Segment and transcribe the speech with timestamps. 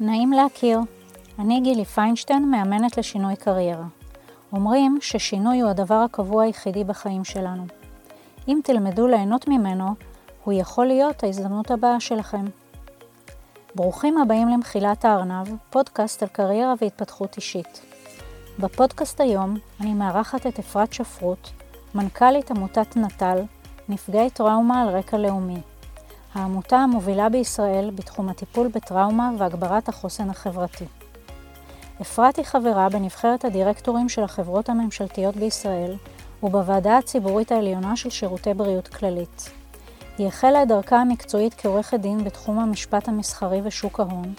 [0.00, 0.78] נעים להכיר.
[1.38, 3.84] אני גילי פיינשטיין, מאמנת לשינוי קריירה.
[4.52, 7.66] אומרים ששינוי הוא הדבר הקבוע היחידי בחיים שלנו.
[8.48, 9.94] אם תלמדו ליהנות ממנו,
[10.44, 12.44] הוא יכול להיות ההזדמנות הבאה שלכם.
[13.74, 17.80] ברוכים הבאים למחילת הארנב, פודקאסט על קריירה והתפתחות אישית.
[18.58, 21.48] בפודקאסט היום אני מארחת את אפרת שפרוט,
[21.94, 23.38] מנכ"לית עמותת נט"ל,
[23.88, 25.60] נפגעי טראומה על רקע לאומי.
[26.34, 30.84] העמותה המובילה בישראל בתחום הטיפול בטראומה והגברת החוסן החברתי.
[32.02, 35.96] אפרת היא חברה בנבחרת הדירקטורים של החברות הממשלתיות בישראל
[36.42, 39.50] ובוועדה הציבורית העליונה של שירותי בריאות כללית.
[40.18, 44.34] היא החלה את דרכה המקצועית כעורכת דין בתחום המשפט המסחרי ושוק ההון,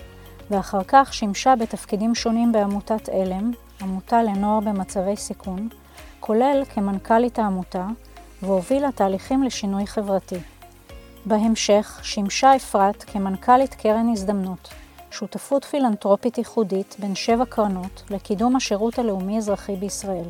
[0.52, 5.70] ואחר כך שימשה בתפקידים שונים בעמותת עלם, עמותה לנוער במצבי סיכון,
[6.20, 7.88] כולל כמנכ"לית העמותה,
[8.42, 10.40] והובילה תהליכים לשינוי חברתי.
[11.26, 14.70] בהמשך שימשה אפרת כמנכ"לית קרן הזדמנות,
[15.12, 20.28] שותפות פילנטרופית ייחודית בין שבע קרנות לקידום השירות הלאומי-אזרחי בישראל.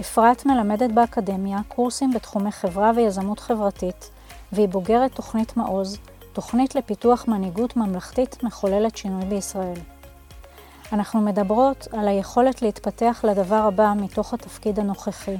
[0.00, 4.10] אפרת מלמדת באקדמיה קורסים בתחומי חברה ויזמות חברתית,
[4.52, 5.98] והיא בוגרת תוכנית מעוז,
[6.32, 9.78] תוכנית לפיתוח מנהיגות ממלכתית מחוללת שינוי בישראל.
[10.92, 15.36] אנחנו מדברות על היכולת להתפתח לדבר הבא מתוך התפקיד הנוכחי,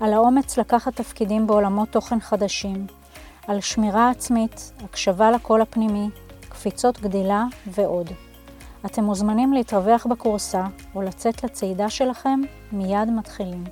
[0.00, 2.86] על האומץ לקחת תפקידים בעולמות תוכן חדשים,
[3.46, 6.08] על שמירה עצמית, הקשבה לקול הפנימי,
[6.48, 8.10] קפיצות גדילה ועוד.
[8.86, 12.40] אתם מוזמנים להתרווח בקורסה או לצאת לצעידה שלכם,
[12.72, 13.64] מיד מתחילים.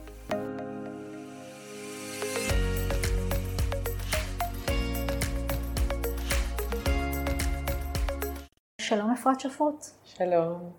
[8.81, 9.85] שלום אפרת שפרוט.
[10.05, 10.71] שלום.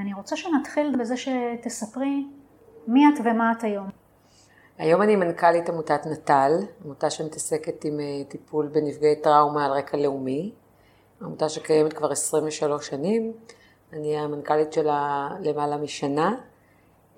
[0.00, 2.26] אני רוצה שנתחיל בזה שתספרי
[2.86, 3.99] מי את ומה את היום.
[4.80, 6.52] היום אני מנכ"לית עמותת נט"ל,
[6.84, 10.52] עמותה שמתעסקת עם אה, טיפול בנפגעי טראומה על רקע לאומי,
[11.22, 13.32] עמותה שקיימת כבר 23 שנים,
[13.92, 16.34] אני המנכ"לית שלה למעלה משנה,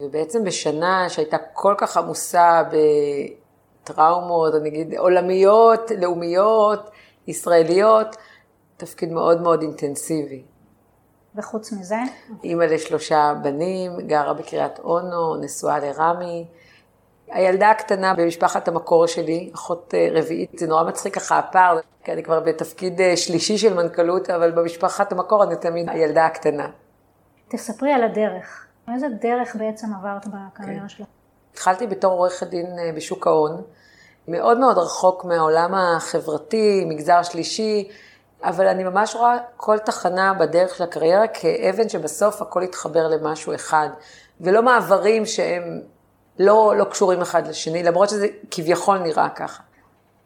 [0.00, 2.62] ובעצם בשנה שהייתה כל כך עמוסה
[3.82, 6.90] בטראומות, אני אגיד עולמיות, לאומיות,
[7.26, 8.16] ישראליות,
[8.76, 10.42] תפקיד מאוד מאוד אינטנסיבי.
[11.34, 11.98] וחוץ מזה?
[12.44, 16.46] אימא לשלושה בנים, גרה בקריית אונו, נשואה לרמי.
[17.32, 22.22] הילדה הקטנה במשפחת המקור שלי, אחות אה, רביעית, זה נורא מצחיק ככה הפער, כי אני
[22.22, 26.68] כבר בתפקיד אה, שלישי של מנכ"לות, אבל במשפחת המקור אני תמיד הילדה הקטנה.
[27.48, 28.66] תספרי על הדרך.
[28.94, 30.88] איזה דרך בעצם עברת בקריירה כן.
[30.88, 31.06] שלך?
[31.52, 33.62] התחלתי בתור עורכת דין אה, בשוק ההון,
[34.28, 37.88] מאוד מאוד רחוק מהעולם החברתי, מגזר שלישי,
[38.44, 43.88] אבל אני ממש רואה כל תחנה בדרך של הקריירה כאבן שבסוף הכל יתחבר למשהו אחד,
[44.40, 45.80] ולא מעברים שהם
[46.38, 49.62] לא, לא קשורים אחד לשני, למרות שזה כביכול נראה ככה.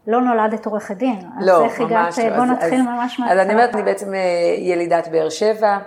[0.07, 2.37] לא נולדת עורכת דין, לא, אז איך הגעת, לא.
[2.37, 3.43] בוא אז, נתחיל אז, ממש מהתחלה.
[3.43, 4.21] אז אני אומרת, אני בעצם אה,
[4.59, 5.79] ילידת באר שבע,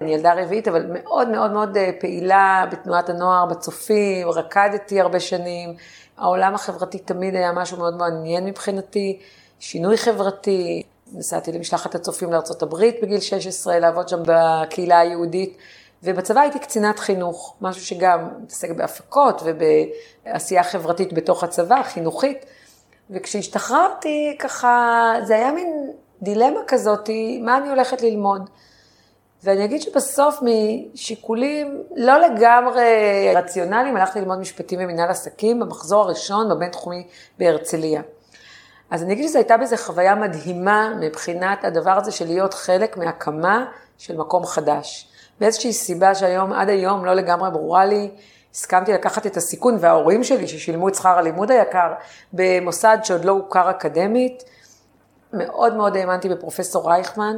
[0.00, 5.74] אני ילדה רביעית, אבל מאוד מאוד מאוד אה, פעילה בתנועת הנוער, בצופים, רקדתי הרבה שנים,
[6.18, 9.18] העולם החברתי תמיד היה משהו מאוד מעניין מבחינתי,
[9.58, 10.82] שינוי חברתי,
[11.12, 15.58] נסעתי למשלחת הצופים לארה"ב בגיל 16, לעבוד שם בקהילה היהודית.
[16.06, 22.46] ובצבא הייתי קצינת חינוך, משהו שגם מתעסק בהפקות ובעשייה חברתית בתוך הצבא, חינוכית.
[23.10, 25.90] וכשהשתחררתי, ככה, זה היה מין
[26.22, 28.50] דילמה כזאת, מה אני הולכת ללמוד.
[29.44, 32.84] ואני אגיד שבסוף משיקולים לא לגמרי
[33.36, 37.06] רציונליים, הלכתי ללמוד משפטים ומנהל עסקים במחזור הראשון בבינתחומי
[37.38, 38.02] בהרצליה.
[38.90, 43.64] אז אני אגיד שזו הייתה בזה חוויה מדהימה מבחינת הדבר הזה של להיות חלק מהקמה
[43.98, 45.08] של מקום חדש.
[45.40, 48.10] מאיזושהי סיבה שהיום, עד היום, לא לגמרי ברורה לי,
[48.54, 51.92] הסכמתי לקחת את הסיכון, וההורים שלי, ששילמו את שכר הלימוד היקר,
[52.32, 54.44] במוסד שעוד לא הוכר אקדמית,
[55.32, 57.36] מאוד מאוד האמנתי בפרופסור רייכמן,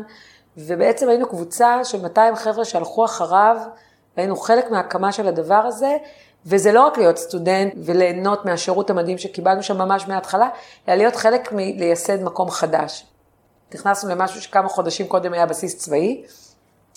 [0.57, 3.57] ובעצם היינו קבוצה של 200 חבר'ה שהלכו אחריו,
[4.17, 5.97] והיינו חלק מההקמה של הדבר הזה,
[6.47, 10.49] וזה לא רק להיות סטודנט וליהנות מהשירות המדהים שקיבלנו שם ממש מההתחלה,
[10.89, 13.07] אלא להיות חלק מלייסד מקום חדש.
[13.75, 16.25] נכנסנו למשהו שכמה חודשים קודם היה בסיס צבאי,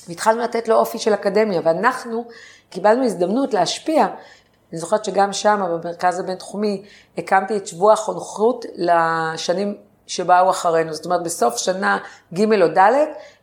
[0.07, 2.25] והתחלנו לתת לו אופי של אקדמיה, ואנחנו
[2.69, 4.07] קיבלנו הזדמנות להשפיע.
[4.71, 6.83] אני זוכרת שגם שם, במרכז הבינתחומי,
[7.17, 9.75] הקמתי את שבוע החונכות לשנים
[10.07, 10.93] שבאו אחרינו.
[10.93, 11.97] זאת אומרת, בסוף שנה
[12.33, 12.93] ג' או ד',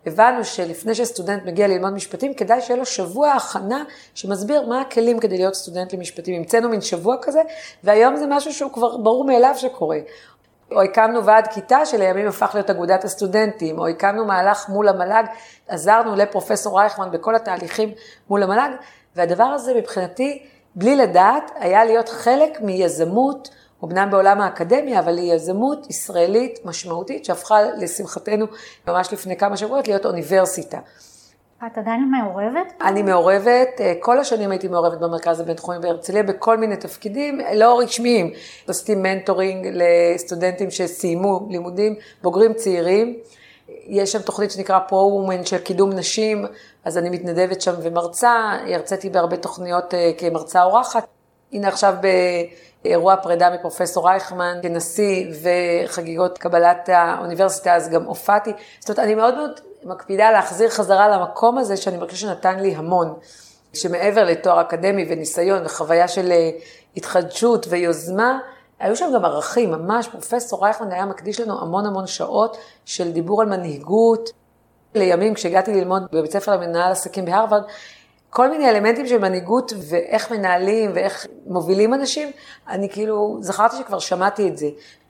[0.06, 3.84] הבנו שלפני שסטודנט מגיע ללמוד משפטים, כדאי שיהיה לו שבוע הכנה
[4.14, 6.34] שמסביר מה הכלים כדי להיות סטודנט למשפטים.
[6.34, 7.40] המצאנו מין שבוע כזה,
[7.84, 9.98] והיום זה משהו שהוא כבר ברור מאליו שקורה.
[10.72, 15.24] או הקמנו ועד כיתה שלימים הפך להיות אגודת הסטודנטים, או הקמנו מהלך מול המל"ג,
[15.68, 17.92] עזרנו לפרופסור רייכמן בכל התהליכים
[18.30, 18.70] מול המל"ג,
[19.16, 20.42] והדבר הזה מבחינתי,
[20.74, 23.48] בלי לדעת, היה להיות חלק מיזמות,
[23.84, 28.46] אמנם בעולם האקדמיה, אבל היא יזמות ישראלית משמעותית, שהפכה לשמחתנו
[28.88, 30.78] ממש לפני כמה שבועות להיות אוניברסיטה.
[31.66, 32.72] את עדיין מעורבת?
[32.82, 38.32] אני מעורבת, אה, כל השנים הייתי מעורבת במרכז הבינתחומי בהרצליה בכל מיני תפקידים לא רשמיים.
[38.68, 43.18] עשיתי מנטורינג לסטודנטים שסיימו לימודים, בוגרים צעירים.
[43.68, 46.46] יש שם תוכנית שנקרא Pro-Women של קידום נשים,
[46.84, 51.06] אז אני מתנדבת שם ומרצה, הרציתי בהרבה תוכניות אה, כמרצה אורחת.
[51.52, 51.94] הנה עכשיו
[52.82, 58.52] באירוע פרידה מפרופסור רייכמן כנשיא וחגיגות קבלת האוניברסיטה, אז גם הופעתי.
[58.80, 63.14] זאת אומרת, אני מאוד מאוד מקפידה להחזיר חזרה למקום הזה שאני מרגישה שנתן לי המון.
[63.74, 66.50] שמעבר לתואר אקדמי וניסיון וחוויה של אה,
[66.96, 68.38] התחדשות ויוזמה,
[68.80, 73.42] היו שם גם ערכים, ממש פרופסור רייכמן היה מקדיש לנו המון המון שעות של דיבור
[73.42, 74.30] על מנהיגות.
[74.94, 77.62] לימים כשהגעתי ללמוד בבית ספר למנהל עסקים בהרווארד,
[78.30, 82.30] כל מיני אלמנטים של מנהיגות ואיך מנהלים ואיך מובילים אנשים,
[82.68, 84.66] אני כאילו זכרתי שכבר שמעתי את זה.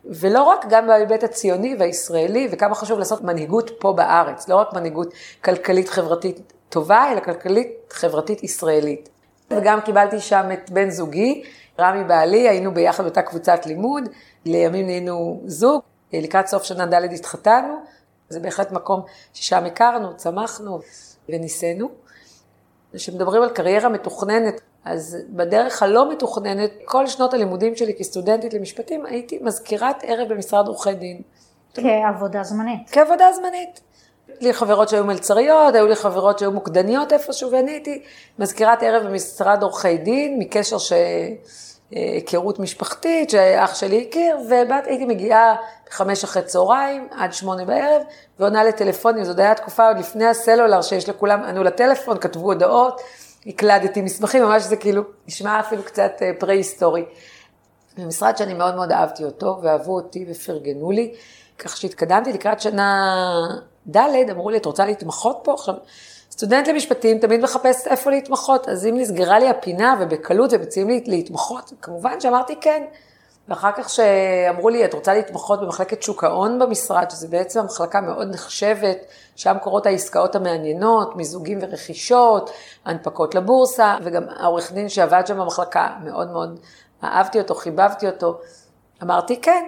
[0.08, 5.14] ולא רק, גם בהיבט הציוני והישראלי, וכמה חשוב לעשות מנהיגות פה בארץ, לא רק מנהיגות
[5.44, 9.08] כלכלית חברתית טובה, אלא כלכלית חברתית ישראלית.
[9.50, 11.43] וגם קיבלתי שם את בן זוגי,
[11.81, 14.08] רמי בעלי, היינו ביחד באותה קבוצת לימוד,
[14.44, 15.82] לימים נהיינו זוג,
[16.12, 17.81] לקראת סוף שנה ד' התחתנו,
[18.28, 19.02] זה בהחלט מקום
[19.32, 20.81] ששם הכרנו, צמחנו
[21.28, 21.88] וניסינו.
[22.93, 29.38] כשמדברים על קריירה מתוכננת, אז בדרך הלא מתוכננת, כל שנות הלימודים שלי כסטודנטית למשפטים, הייתי
[29.43, 31.23] מזכירת ערב במשרד עורכי דין.
[31.75, 32.90] כעבודה זמנית.
[32.93, 33.81] כעבודה זמנית.
[34.40, 38.02] לי חברות שהיו מלצריות, היו לי חברות שהיו מוקדניות איפשהו, ואני הייתי
[38.38, 40.93] מזכירת ערב במשרד עורכי דין, מקשר ש...
[41.91, 45.56] היכרות משפחתית שאח שלי הכיר, והייתי מגיעה
[45.91, 48.02] בחמש אחרי צהריים עד שמונה בערב,
[48.38, 53.00] ועונה לטלפונים, זאת הייתה תקופה עוד לפני הסלולר שיש לכולם, ענו לטלפון, כתבו הודעות,
[53.48, 57.04] הקלדתי מסמכים, ממש זה כאילו נשמע אפילו קצת פרה-היסטורי.
[57.98, 61.14] במשרד שאני מאוד מאוד אהבתי אותו, ואהבו אותי ופרגנו לי,
[61.58, 63.14] כך שהתקדמתי לקראת שנה
[63.96, 65.54] ד', אמרו לי, את רוצה להתמחות פה?
[65.54, 65.74] עכשיו,
[66.30, 71.72] סטודנט למשפטים תמיד מחפש איפה להתמחות, אז אם נסגרה לי הפינה ובקלות ומציעים לי להתמחות,
[71.82, 72.82] כמובן שאמרתי כן.
[73.48, 78.28] ואחר כך שאמרו לי, את רוצה להתמחות במחלקת שוק ההון במשרד, שזה בעצם מחלקה מאוד
[78.30, 78.98] נחשבת,
[79.36, 82.50] שם קורות העסקאות המעניינות, מיזוגים ורכישות,
[82.84, 86.60] הנפקות לבורסה, וגם העורך דין שעבד שם במחלקה, מאוד מאוד
[87.04, 88.38] אהבתי אותו, חיבבתי אותו.
[89.02, 89.64] אמרתי כן.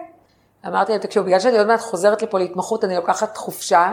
[0.67, 3.93] אמרתי להם, תקשיבו, בגלל שאני עוד מעט חוזרת לפה להתמחות, אני לוקחת חופשה.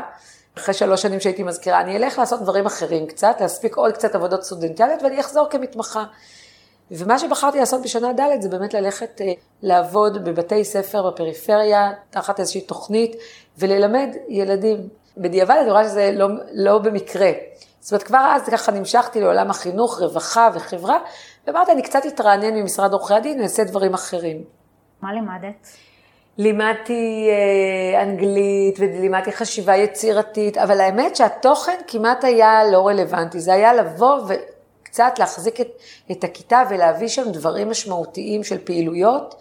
[0.57, 4.43] אחרי שלוש שנים שהייתי מזכירה, אני אלך לעשות דברים אחרים קצת, להספיק עוד קצת עבודות
[4.43, 6.03] סטודנטיאליות ואני אחזור כמתמחה.
[6.91, 12.61] ומה שבחרתי לעשות בשנה ד' זה באמת ללכת אה, לעבוד בבתי ספר בפריפריה, תחת איזושהי
[12.61, 13.15] תוכנית,
[13.57, 14.87] וללמד ילדים.
[15.17, 17.31] בדיעבד אני רואה שזה לא, לא במקרה.
[17.79, 20.97] זאת אומרת, כבר אז ככה נמשכתי לעולם החינוך, רווחה וחברה,
[21.47, 24.43] ואמרתי, אני קצת אתרענן ממשרד עורכי הדין ואעשה דברים אחרים.
[25.01, 25.67] מה לימדת?
[26.37, 33.73] לימדתי אה, אנגלית ולימדתי חשיבה יצירתית, אבל האמת שהתוכן כמעט היה לא רלוונטי, זה היה
[33.73, 34.19] לבוא
[34.97, 35.67] וקצת להחזיק את,
[36.11, 39.35] את הכיתה ולהביא שם דברים משמעותיים של פעילויות,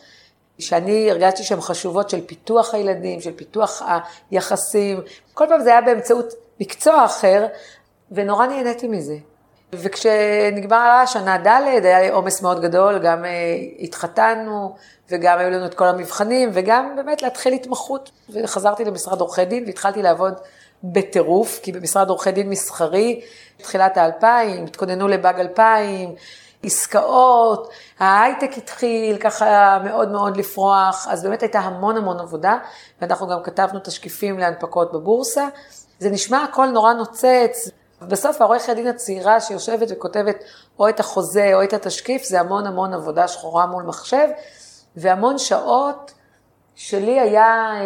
[0.59, 3.83] שאני הרגשתי שהן חשובות של פיתוח הילדים, של פיתוח
[4.31, 5.01] היחסים,
[5.35, 7.47] כל פעם זה היה באמצעות מקצוע אחר,
[8.13, 9.17] ונורא נהניתי מזה.
[9.73, 13.31] וכשנגמרה שנה ד' היה לי עומס מאוד גדול, גם אה,
[13.79, 14.75] התחתנו
[15.11, 20.03] וגם היו לנו את כל המבחנים וגם באמת להתחיל התמחות וחזרתי למשרד עורכי דין והתחלתי
[20.03, 20.35] לעבוד
[20.85, 23.21] בטירוף, כי במשרד עורכי דין מסחרי,
[23.57, 26.15] תחילת האלפיים, התכוננו לבאג אלפיים,
[26.63, 32.59] עסקאות, ההייטק התחיל ככה מאוד מאוד לפרוח, אז באמת הייתה המון המון עבודה,
[33.01, 35.49] ואנחנו גם כתבנו תשקיפים להנפקות בבורסה.
[35.99, 37.71] זה נשמע הכל נורא נוצץ,
[38.03, 40.45] בסוף העורכת הדין הצעירה שיושבת וכותבת
[40.79, 44.29] או את החוזה או את התשקיף, זה המון המון עבודה שחורה מול מחשב,
[44.97, 46.13] והמון שעות
[46.77, 47.85] שלי היה אה,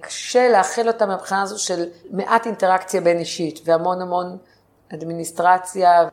[0.00, 4.38] קשה להכיל אותה מבחינה הזו של מעט אינטראקציה בין אישית, והמון המון
[4.94, 6.08] אדמיניסטרציה.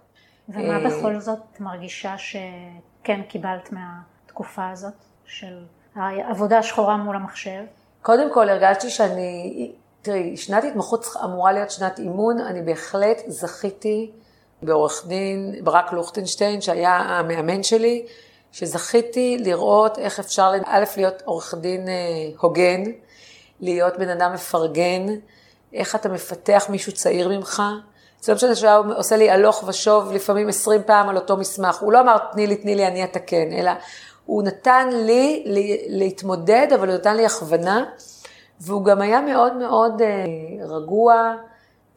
[0.50, 4.94] ומה אה, בכל זאת את מרגישה שכן קיבלת מהתקופה הזאת,
[5.25, 5.63] של
[5.96, 7.63] העבודה השחורה מול המחשב?
[8.01, 14.12] קודם כל הרגשתי שאני תראי, שנת התמחות אמורה להיות שנת אימון, אני בהחלט זכיתי
[14.62, 18.05] בעורך דין ברק לוכטנשטיין, שהיה המאמן שלי,
[18.55, 21.93] שזכיתי לראות איך אפשר, א', להיות עורך דין אה,
[22.39, 22.83] הוגן,
[23.59, 25.05] להיות בן אדם מפרגן,
[25.74, 27.63] איך אתה מפתח מישהו צעיר ממך.
[28.21, 31.77] זה לא משנה שהוא עושה לי הלוך ושוב לפעמים עשרים פעם על אותו מסמך.
[31.81, 33.71] הוא לא אמר, תני לי, תני לי, אני אתקן, אלא
[34.25, 35.43] הוא נתן לי
[35.88, 37.85] להתמודד, אבל הוא נתן לי הכוונה.
[38.59, 40.25] והוא גם היה מאוד מאוד אה,
[40.67, 41.33] רגוע,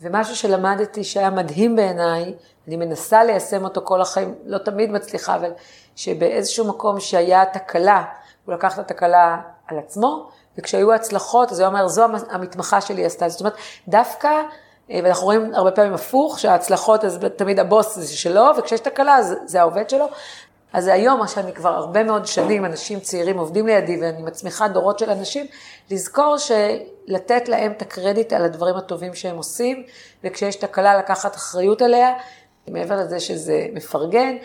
[0.03, 2.35] ומשהו שלמדתי שהיה מדהים בעיניי,
[2.69, 5.50] אני מנסה ליישם אותו כל החיים, לא תמיד מצליחה, אבל
[5.99, 8.05] שבאיזשהו מקום שהיה תקלה,
[8.45, 10.28] הוא לקח את התקלה על עצמו,
[10.59, 13.28] וכשהיו הצלחות, אז הוא אומר, זו המתמחה שלי עשתה.
[13.28, 13.55] זאת אומרת,
[13.88, 14.28] דווקא
[14.90, 19.35] אה, ואנחנו רואים הרבה פעמים הפוך, שההצלחות, אז תמיד הבוס זה שלו, וכשיש תקלה, זה,
[19.45, 20.07] זה העובד שלו.
[20.73, 24.99] אז היום, מה שאני כבר הרבה מאוד שנים, אנשים צעירים עובדים לידי, ואני מצמיחה דורות
[24.99, 25.47] של אנשים,
[25.90, 29.83] לזכור שלתת להם את הקרדיט על הדברים הטובים שהם עושים,
[30.25, 32.12] וכשיש תקלה לקחת אחריות עליה,
[32.69, 34.37] מעבר לזה שזה מפרגן,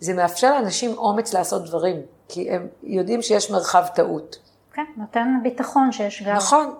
[0.00, 4.38] זה מאפשר לאנשים אומץ לעשות דברים, כי הם יודעים שיש מרחב טעות.
[4.72, 6.36] כן, נותן ביטחון שיש גם.
[6.36, 6.74] נכון.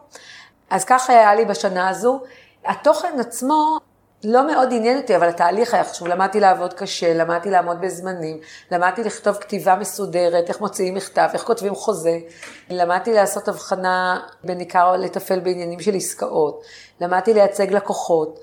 [0.70, 2.20] אז ככה היה לי בשנה הזו.
[2.64, 3.78] התוכן עצמו
[4.24, 6.08] לא מאוד עניין אותי, אבל התהליך היה חשוב.
[6.08, 8.38] למדתי לעבוד קשה, למדתי לעמוד בזמנים,
[8.70, 12.18] למדתי לכתוב כתיבה מסודרת, איך מוציאים מכתב, איך כותבים חוזה,
[12.70, 16.62] למדתי לעשות הבחנה בין עיקר לטפל בעניינים של עסקאות,
[17.00, 18.40] למדתי לייצג לקוחות.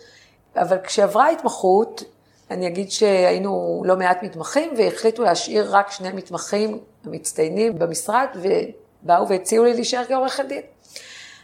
[0.56, 2.04] אבל כשעברה ההתמחות,
[2.52, 9.64] אני אגיד שהיינו לא מעט מתמחים, והחליטו להשאיר רק שני מתמחים מצטיינים במשרד, ובאו והציעו
[9.64, 10.62] לי להישאר כעורכת דין.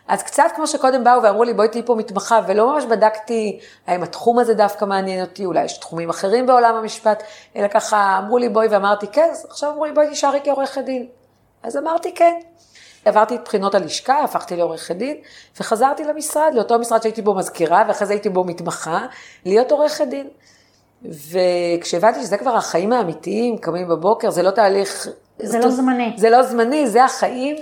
[0.07, 4.03] אז קצת כמו שקודם באו ואמרו לי, בואי תהיי פה מתמחה, ולא ממש בדקתי האם
[4.03, 7.23] התחום הזה דווקא מעניין אותי, אולי יש תחומים אחרים בעולם המשפט,
[7.55, 11.07] אלא ככה אמרו לי בואי ואמרתי כן, אז עכשיו אמרו לי בואי תישארי כעורכת דין.
[11.63, 12.33] אז אמרתי כן.
[13.05, 15.17] עברתי את בחינות הלשכה, הפכתי לעורכת דין,
[15.59, 19.05] וחזרתי למשרד, לאותו משרד שהייתי בו מזכירה, ואחרי זה הייתי בו מתמחה,
[19.45, 20.27] להיות עורכת דין.
[21.05, 25.07] וכשהבנתי שזה כבר החיים האמיתיים, קמים בבוקר, זה לא תהליך...
[25.39, 26.13] זה לא זמני.
[26.17, 27.55] זה לא זמני, זה החיים,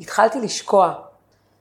[0.00, 0.92] התחלתי לשקוע.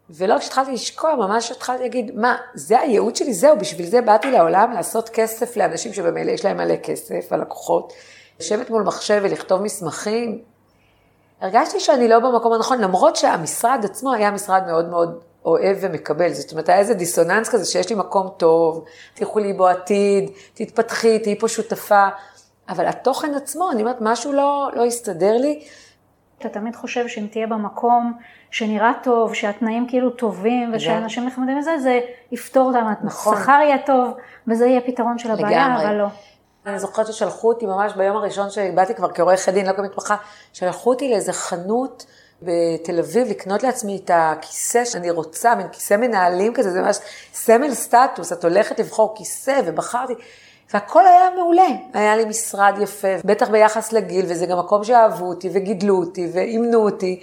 [0.09, 4.71] ולא כשהתחלתי לשקוע, ממש התחלתי להגיד, מה, זה הייעוד שלי, זהו, בשביל זה באתי לעולם
[4.71, 7.93] לעשות כסף לאנשים שבמילא יש להם מלא כסף, הלקוחות.
[8.39, 10.41] לשבת מול מחשב ולכתוב מסמכים.
[11.41, 16.33] הרגשתי שאני לא במקום הנכון, למרות שהמשרד עצמו היה משרד מאוד מאוד אוהב ומקבל.
[16.33, 21.19] זאת אומרת, היה איזה דיסוננס כזה שיש לי מקום טוב, תלכו לי בו עתיד, תתפתחי,
[21.19, 22.07] תהיי פה שותפה.
[22.69, 25.63] אבל התוכן עצמו, אני אומרת, משהו לא, לא הסתדר לי.
[26.39, 28.13] אתה תמיד חושב שאם תהיה במקום
[28.51, 31.99] שנראה טוב, שהתנאים כאילו טובים, ושאנשים נחמדים לזה, זה
[32.31, 33.37] יפתור אותם, נכון.
[33.37, 34.13] השכר יהיה טוב,
[34.47, 35.85] וזה יהיה פתרון של הבעיה, לגמרי.
[35.85, 36.07] אבל לא.
[36.65, 40.15] אני זוכרת ששלחו אותי ממש ביום הראשון שבאתי כבר כעורכת דין, לא כמתמחה,
[40.53, 42.05] שלחו אותי לאיזה חנות
[42.41, 46.97] בתל אביב לקנות לעצמי את הכיסא שאני רוצה, מין כיסא מנהלים כזה, זה ממש
[47.33, 50.13] סמל סטטוס, את הולכת לבחור כיסא, ובחרתי.
[50.73, 51.67] והכל היה מעולה.
[51.93, 56.79] היה לי משרד יפה, בטח ביחס לגיל, וזה גם מקום שאהבו אותי וגידלו אותי ואימנו
[56.85, 57.21] אותי.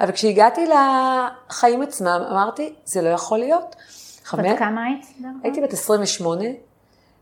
[0.00, 3.76] אבל כשהגעתי לחיים עצמם, אמרתי, זה לא יכול להיות.
[4.52, 5.06] בת כמה היית?
[5.42, 6.44] הייתי בת 28,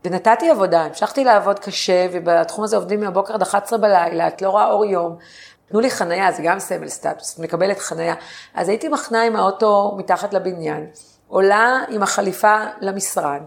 [0.05, 4.71] ונתתי עבודה, המשכתי לעבוד קשה, ובתחום הזה עובדים מהבוקר עד 11 בלילה, את לא רואה
[4.71, 5.15] אור יום.
[5.69, 8.15] תנו לי חנייה, זה גם סמל סטטוס, מקבלת חנייה.
[8.53, 10.87] אז הייתי מחנה עם האוטו מתחת לבניין,
[11.27, 13.41] עולה עם החליפה למשרד.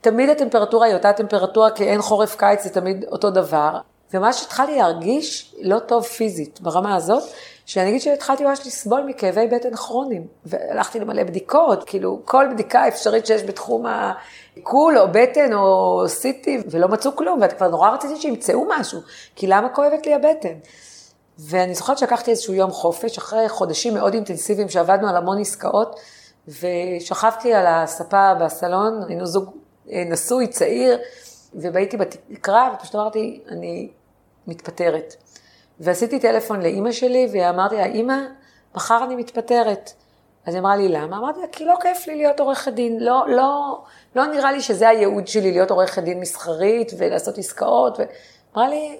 [0.00, 3.78] תמיד הטמפרטורה היא אותה טמפרטורה, כי אין חורף קיץ, זה תמיד אותו דבר.
[4.14, 7.22] ומה שהתחלתי להרגיש לא טוב פיזית ברמה הזאת,
[7.66, 10.26] שאני אגיד שהתחלתי ממש לסבול מכאבי בטן כרוניים.
[10.46, 16.88] והלכתי למלא בדיקות, כאילו כל בדיקה אפשרית שיש בתחום העיכול או בטן או סיטי, ולא
[16.88, 19.00] מצאו כלום, וכבר נורא רציתי שימצאו משהו,
[19.36, 20.54] כי למה כואבת לי הבטן?
[21.48, 26.00] ואני זוכרת שלקחתי איזשהו יום חופש, אחרי חודשים מאוד אינטנסיביים שעבדנו על המון עסקאות,
[26.48, 29.50] ושכבתי על הספה בסלון, היינו זוג
[29.90, 30.98] אה, נשוי, צעיר,
[31.54, 33.88] ובהייתי בתקרה, ופשוט אמרתי, אני
[34.46, 35.14] מתפטרת.
[35.80, 38.18] ועשיתי טלפון לאימא שלי, ואמרתי לה, אימא,
[38.74, 39.92] מחר אני מתפטרת.
[40.46, 41.18] אז היא אמרה לי, למה?
[41.18, 43.82] אמרתי לה, כי לא כיף לי להיות עורכת דין, לא, לא,
[44.16, 47.98] לא נראה לי שזה הייעוד שלי, להיות עורכת דין מסחרית ולעשות עסקאות.
[48.56, 48.98] אמרה לי,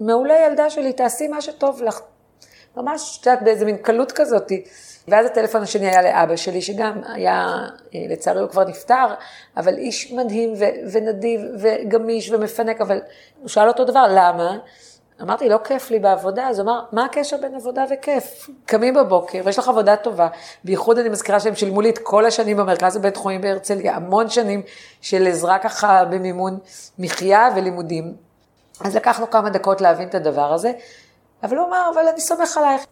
[0.00, 2.00] מעולה ילדה שלי, תעשי מה שטוב לך.
[2.76, 4.52] ממש, את יודעת, באיזה מין קלות כזאת.
[5.08, 7.56] ואז הטלפון השני היה לאבא שלי, שגם היה,
[7.94, 9.06] אה, לצערי הוא כבר נפטר,
[9.56, 13.00] אבל איש מדהים ו- ונדיב וגמיש ומפנק, אבל
[13.40, 14.58] הוא שאל אותו דבר, למה?
[15.22, 18.50] אמרתי, לא כיף לי בעבודה, אז הוא אמר, מה הקשר בין עבודה וכיף?
[18.66, 20.28] קמים בבוקר ויש לך עבודה טובה,
[20.64, 24.62] בייחוד אני מזכירה שהם שילמו לי את כל השנים במרכז הבית חולים בהרצליה, המון שנים
[25.00, 26.58] של עזרה ככה במימון
[26.98, 28.25] מחיה ולימודים.
[28.84, 30.72] אז לקח לו כמה דקות להבין את הדבר הזה,
[31.42, 32.86] אבל הוא אמר, אבל אני סומך עלייך.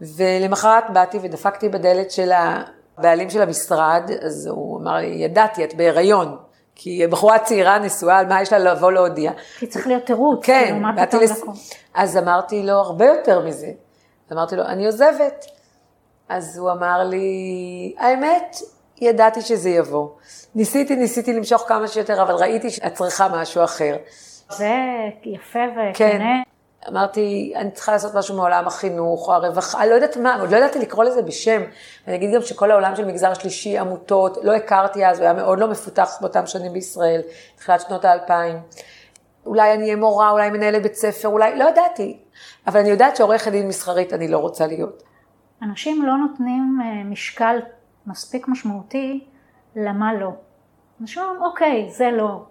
[0.00, 6.36] ולמחרת באתי ודפקתי בדלת של הבעלים של המשרד, אז הוא אמר לי, ידעתי, את בהיריון.
[6.74, 9.32] כי בחורה צעירה נשואה, על מה יש לה לבוא להודיע?
[9.58, 11.42] כי צריך להיות תירוץ, כן, כאילו, באתי לס...
[11.94, 13.70] אז אמרתי לו, הרבה יותר מזה.
[14.32, 15.46] אמרתי לו, אני עוזבת.
[16.28, 18.56] אז הוא אמר לי, האמת,
[19.00, 20.08] ידעתי שזה יבוא.
[20.54, 23.96] ניסיתי, ניסיתי למשוך כמה שיותר, אבל ראיתי שאת צריכה משהו אחר.
[24.50, 24.74] זה
[25.24, 25.92] יפה וכנה.
[25.94, 26.42] כן.
[26.88, 30.78] אמרתי, אני צריכה לעשות משהו מעולם החינוך או הרווחה, לא יודעת מה, עוד לא ידעתי
[30.78, 31.62] לקרוא לזה בשם.
[32.08, 35.58] אני אגיד גם שכל העולם של מגזר שלישי, עמותות, לא הכרתי אז, הוא היה מאוד
[35.58, 37.20] לא מפותח באותם שנים בישראל,
[37.56, 38.56] תחילת שנות האלפיים.
[39.46, 42.18] אולי אני אהיה מורה, אולי מנהלת בית ספר, אולי, לא ידעתי.
[42.66, 45.02] אבל אני יודעת שעורכת דין מסחרית אני לא רוצה להיות.
[45.62, 47.56] אנשים לא נותנים אה, משקל
[48.06, 49.24] מספיק משמעותי
[49.76, 50.30] למה לא.
[51.00, 52.42] אנשים אומרים, אוקיי, זה לא.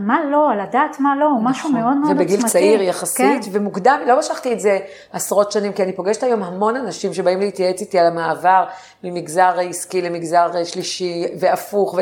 [0.00, 1.50] מה לא, על הדעת מה לא, הוא נכון.
[1.50, 2.34] משהו מאוד מאוד עוצמתי.
[2.34, 3.50] ובגיל צעיר יחסית, כן.
[3.52, 4.78] ומוקדם, לא משכתי את זה
[5.12, 8.64] עשרות שנים, כי אני פוגשת היום המון אנשים שבאים להתייעץ איתי על המעבר
[9.04, 11.98] ממגזר עסקי למגזר שלישי, והפוך,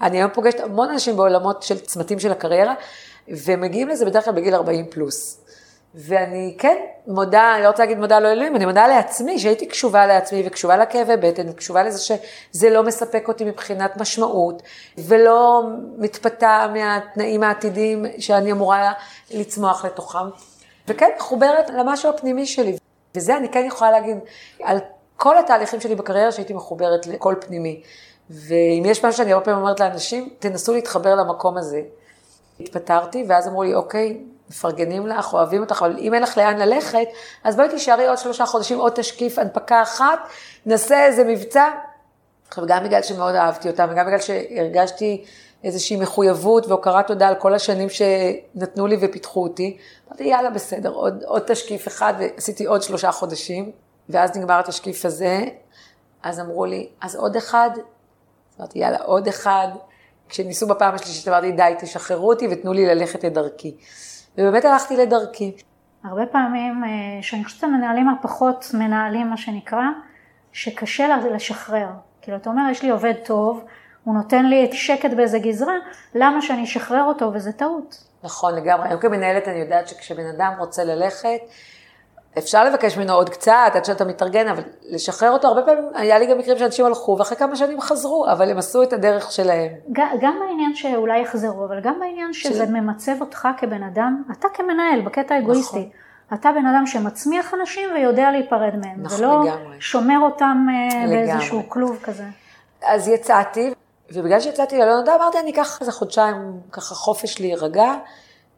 [0.00, 2.74] ואני היום פוגשת המון אנשים בעולמות של צמתים של הקריירה,
[3.46, 5.40] ומגיעים לזה בדרך כלל בגיל 40 פלוס.
[5.96, 6.76] ואני כן
[7.06, 11.16] מודה, אני לא רוצה להגיד מודה לאלוהים, אני מודה לעצמי, שהייתי קשובה לעצמי וקשובה לכאבי
[11.16, 14.62] בטן, וקשובה לזה שזה לא מספק אותי מבחינת משמעות,
[14.98, 15.62] ולא
[15.98, 18.92] מתפתה מהתנאים העתידיים שאני אמורה
[19.30, 20.28] לצמוח לתוכם.
[20.88, 22.76] וכן, מחוברת למשהו הפנימי שלי.
[23.14, 24.16] וזה אני כן יכולה להגיד
[24.62, 24.78] על
[25.16, 27.82] כל התהליכים שלי בקריירה, שהייתי מחוברת לקול פנימי.
[28.30, 31.80] ואם יש משהו שאני הרבה פעמים אומרת לאנשים, תנסו להתחבר למקום הזה.
[32.60, 34.18] התפטרתי, ואז אמרו לי, אוקיי,
[34.50, 37.06] מפרגנים לך, אוהבים אותך, אבל אם אין לך לאן ללכת,
[37.44, 40.18] אז בואי תישארי עוד שלושה חודשים, עוד תשקיף, הנפקה אחת,
[40.66, 41.64] נעשה איזה מבצע.
[42.48, 45.24] עכשיו, גם בגלל שמאוד אהבתי אותם, וגם בגלל שהרגשתי
[45.64, 49.76] איזושהי מחויבות והוקרת תודה על כל השנים שנתנו לי ופיתחו אותי,
[50.08, 53.72] אמרתי, יאללה, בסדר, עוד, עוד תשקיף אחד, ועשיתי עוד שלושה חודשים,
[54.08, 55.44] ואז נגמר התשקיף הזה,
[56.22, 57.70] אז אמרו לי, אז עוד אחד?
[58.58, 59.68] אמרתי, יאללה, עוד אחד.
[60.28, 63.76] כשניסו בפעם השלישית, אמרתי, די, תשחררו אותי ותנו לי ללכת לדרכי.
[64.38, 65.52] ובאמת הלכתי לדרכי.
[66.04, 66.88] הרבה פעמים, אה,
[67.22, 69.84] שאני חושבת על מנהלים הפחות מנהלים, מה שנקרא,
[70.52, 71.88] שקשה לשחרר.
[72.22, 73.64] כאילו, אתה אומר, יש לי עובד טוב,
[74.04, 75.74] הוא נותן לי את שקט באיזה גזרה,
[76.14, 78.04] למה שאני אשחרר אותו, וזה טעות.
[78.22, 78.88] נכון, לגמרי.
[78.88, 81.40] היום כמנהלת אני יודעת שכשבן אדם רוצה ללכת,
[82.38, 86.26] אפשר לבקש ממנו עוד קצת עד שאתה מתארגן, אבל לשחרר אותו, הרבה פעמים, היה לי
[86.26, 89.72] גם מקרים שאנשים הלכו, ואחרי כמה שנים חזרו, אבל הם עשו את הדרך שלהם.
[89.92, 92.68] גם בעניין שאולי יחזרו, אבל גם בעניין שזה ש...
[92.68, 95.78] ממצב אותך כבן אדם, אתה כמנהל, בקטע האגואיסטי.
[95.78, 95.90] נכון.
[96.34, 99.76] אתה בן אדם שמצמיח אנשים ויודע להיפרד מהם, נכון, ולא לגמרי.
[99.80, 101.26] שומר אותם אה, לגמרי.
[101.26, 102.24] באיזשהו כלוב כזה.
[102.82, 103.74] אז יצאתי,
[104.12, 107.94] ובגלל שיצאתי ללא נודע, אמרתי, אני אקח איזה חודשיים ככה חופש להירגע.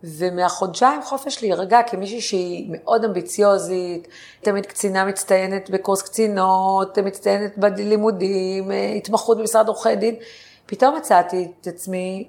[0.05, 4.09] ומהחודשיים חופש להירגע כמישהי שהיא מאוד אמביציוזית,
[4.41, 10.15] תמיד קצינה מצטיינת בקורס קצינות, מצטיינת בלימודים, התמחות במשרד עורכי דין,
[10.67, 12.29] פתאום מצאתי את עצמי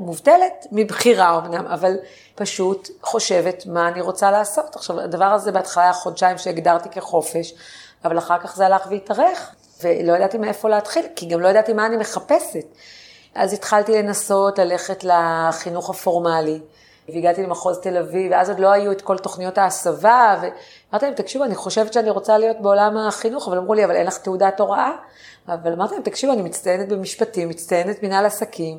[0.00, 1.96] מובטלת, מבחירה אמנם, אבל
[2.34, 4.76] פשוט חושבת מה אני רוצה לעשות.
[4.76, 7.54] עכשיו, הדבר הזה בהתחלה היה חודשיים שהגדרתי כחופש,
[8.04, 11.86] אבל אחר כך זה הלך והתארך, ולא ידעתי מאיפה להתחיל, כי גם לא ידעתי מה
[11.86, 12.66] אני מחפשת.
[13.34, 16.60] אז התחלתי לנסות ללכת לחינוך הפורמלי.
[17.14, 21.44] והגעתי למחוז תל אביב, ואז עוד לא היו את כל תוכניות ההסבה, ואמרתי להם, תקשיבו,
[21.44, 24.90] אני חושבת שאני רוצה להיות בעולם החינוך, אבל אמרו לי, אבל אין לך תעודת הוראה.
[25.48, 28.78] אבל אמרתי להם, תקשיבו, אני מצטיינת במשפטים, מצטיינת מנהל עסקים,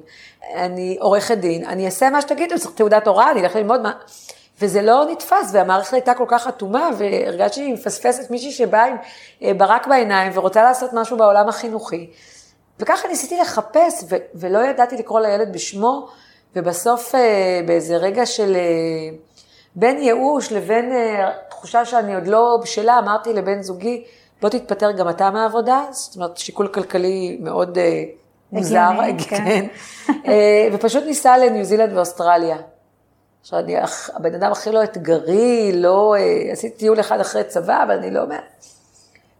[0.55, 3.91] אני עורכת דין, אני אעשה מה שתגידו, צריך תעודת הוראה, אני אלך ללמוד מה...
[4.61, 8.95] וזה לא נתפס, והמערכת הייתה כל כך אטומה, והרגשתי שהיא מפספסת מישהי שבאה עם
[9.43, 12.09] אה, ברק בעיניים ורוצה לעשות משהו בעולם החינוכי.
[12.79, 16.07] וככה ניסיתי לחפש, ו- ולא ידעתי לקרוא לילד בשמו,
[16.55, 19.17] ובסוף אה, באיזה רגע של אה,
[19.75, 24.03] בין ייאוש לבין אה, תחושה שאני עוד לא בשלה, אמרתי לבן זוגי,
[24.41, 27.77] בוא תתפטר גם אתה מהעבודה, זאת אומרת שיקול כלכלי מאוד
[28.51, 28.89] מוזר,
[29.29, 29.65] כן,
[30.73, 32.57] ופשוט ניסע לניו זילנד ואוסטרליה.
[33.41, 33.75] עכשיו, אני
[34.13, 36.15] הבן אדם הכי לא אתגרי, לא,
[36.51, 38.65] עשיתי טיול אחד אחרי צבא, אבל אני לא אומרת.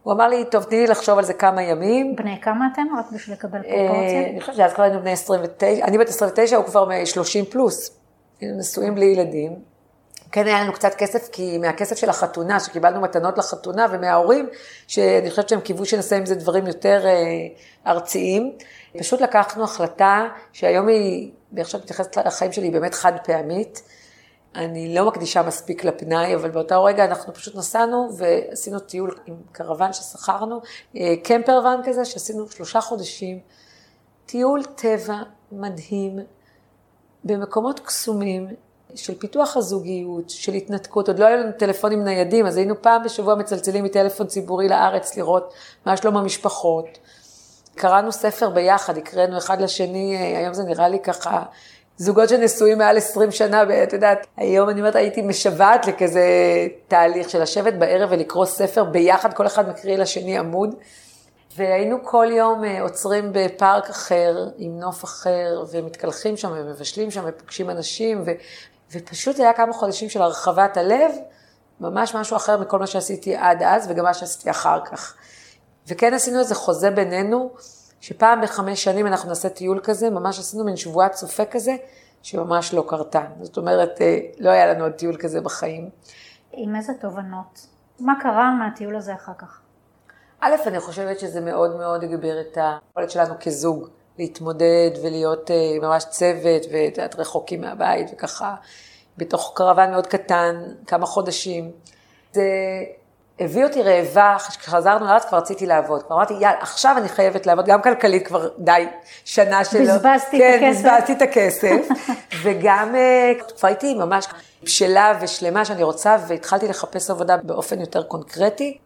[0.02, 2.16] הוא אמר לי, טוב, תני לי לחשוב על זה כמה ימים.
[2.16, 2.82] בני כמה אתם?
[2.98, 4.28] רק בשביל לקבל פרופורציה?
[4.30, 7.90] אני חושבת שאז כבר היינו בני 29, אני בת 29, הוא כבר 30 פלוס.
[8.40, 9.72] היינו נשואים בלי ילדים.
[10.32, 14.48] כן היה לנו קצת כסף, כי מהכסף של החתונה, שקיבלנו מתנות לחתונה, ומההורים,
[14.86, 17.12] שאני חושבת שהם קיוו שנעשה עם זה דברים יותר אה,
[17.86, 18.52] ארציים.
[18.98, 23.82] פשוט לקחנו החלטה שהיום היא, אני עכשיו מתייחסת לחיים שלי, היא באמת חד פעמית.
[24.54, 29.92] אני לא מקדישה מספיק לפנאי, אבל באותו רגע אנחנו פשוט נסענו ועשינו טיול עם קרוון
[29.92, 30.60] ששכרנו,
[30.96, 33.40] אה, קמפר ואן כזה, שעשינו שלושה חודשים,
[34.26, 35.16] טיול טבע
[35.52, 36.18] מדהים,
[37.24, 38.48] במקומות קסומים,
[38.94, 43.34] של פיתוח הזוגיות, של התנתקות, עוד לא היו לנו טלפונים ניידים, אז היינו פעם בשבוע
[43.34, 45.54] מצלצלים מטלפון ציבורי לארץ לראות
[45.86, 46.98] מה שלום המשפחות.
[47.74, 51.42] קראנו ספר ביחד, הקראנו אחד לשני, אה, היום זה נראה לי ככה
[51.96, 56.26] זוגות שנשואים מעל 20 שנה, ואת יודעת, היום אני אומרת, הייתי משוועת לכזה
[56.88, 60.74] תהליך של לשבת בערב ולקרוא ספר ביחד, כל אחד מקריא לשני עמוד.
[61.56, 67.70] והיינו כל יום אה, עוצרים בפארק אחר, עם נוף אחר, ומתקלחים שם ומבשלים שם ופוגשים
[67.70, 68.30] אנשים, ו...
[68.92, 71.12] ופשוט היה כמה חודשים של הרחבת הלב,
[71.80, 75.14] ממש משהו אחר מכל מה שעשיתי עד אז, וגם מה שעשיתי אחר כך.
[75.88, 77.50] וכן עשינו איזה חוזה בינינו,
[78.02, 81.76] שפעם בחמש שנים אנחנו נעשה טיול כזה, ממש עשינו מין שבועת צופה כזה,
[82.22, 83.24] שממש לא קרתה.
[83.40, 85.90] זאת אומרת, אה, לא היה לנו עוד טיול כזה בחיים.
[86.52, 87.66] עם איזה תובנות?
[88.00, 89.60] מה קרה מהטיול הזה אחר כך?
[90.40, 93.88] א', אני חושבת שזה מאוד מאוד הגביר את היכולת שלנו כזוג
[94.18, 98.54] להתמודד ולהיות אה, ממש צוות, ואת יודעת, רחוקים מהבית, וככה,
[99.16, 100.54] בתוך קרוון מאוד קטן,
[100.86, 101.70] כמה חודשים.
[102.32, 102.42] זה
[103.40, 106.02] הביא אותי רעבה, כשחזרנו לארץ כבר רציתי לעבוד.
[106.02, 108.86] כבר אמרתי, יאללה, עכשיו אני חייבת לעבוד, גם כלכלית כבר די
[109.24, 109.80] שנה שלא.
[109.80, 110.82] בזבזתי כן, את הכסף.
[110.82, 111.88] כן, בזבזתי את הכסף.
[112.42, 114.26] וגם אה, כבר הייתי ממש
[114.62, 118.78] בשלה ושלמה שאני רוצה, והתחלתי לחפש עבודה באופן יותר קונקרטי.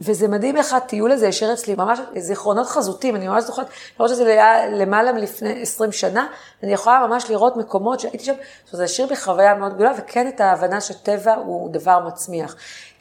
[0.00, 3.66] וזה מדהים איך הטיול הזה השאיר אצלי ממש זיכרונות חזותיים, אני ממש זוכרת,
[3.98, 6.26] למרות שזה היה למעלה מלפני 20 שנה,
[6.62, 8.32] אני יכולה ממש לראות מקומות שהייתי שם,
[8.70, 12.56] שזה השאיר בי חוויה מאוד גדולה, וכן את ההבנה שטבע הוא דבר מצמיח.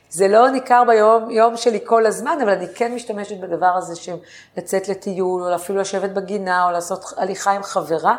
[0.09, 4.15] זה לא ניכר ביום יום שלי כל הזמן, אבל אני כן משתמשת בדבר הזה של
[4.57, 8.15] לצאת לטיול, או אפילו לשבת בגינה, או לעשות הליכה עם חברה,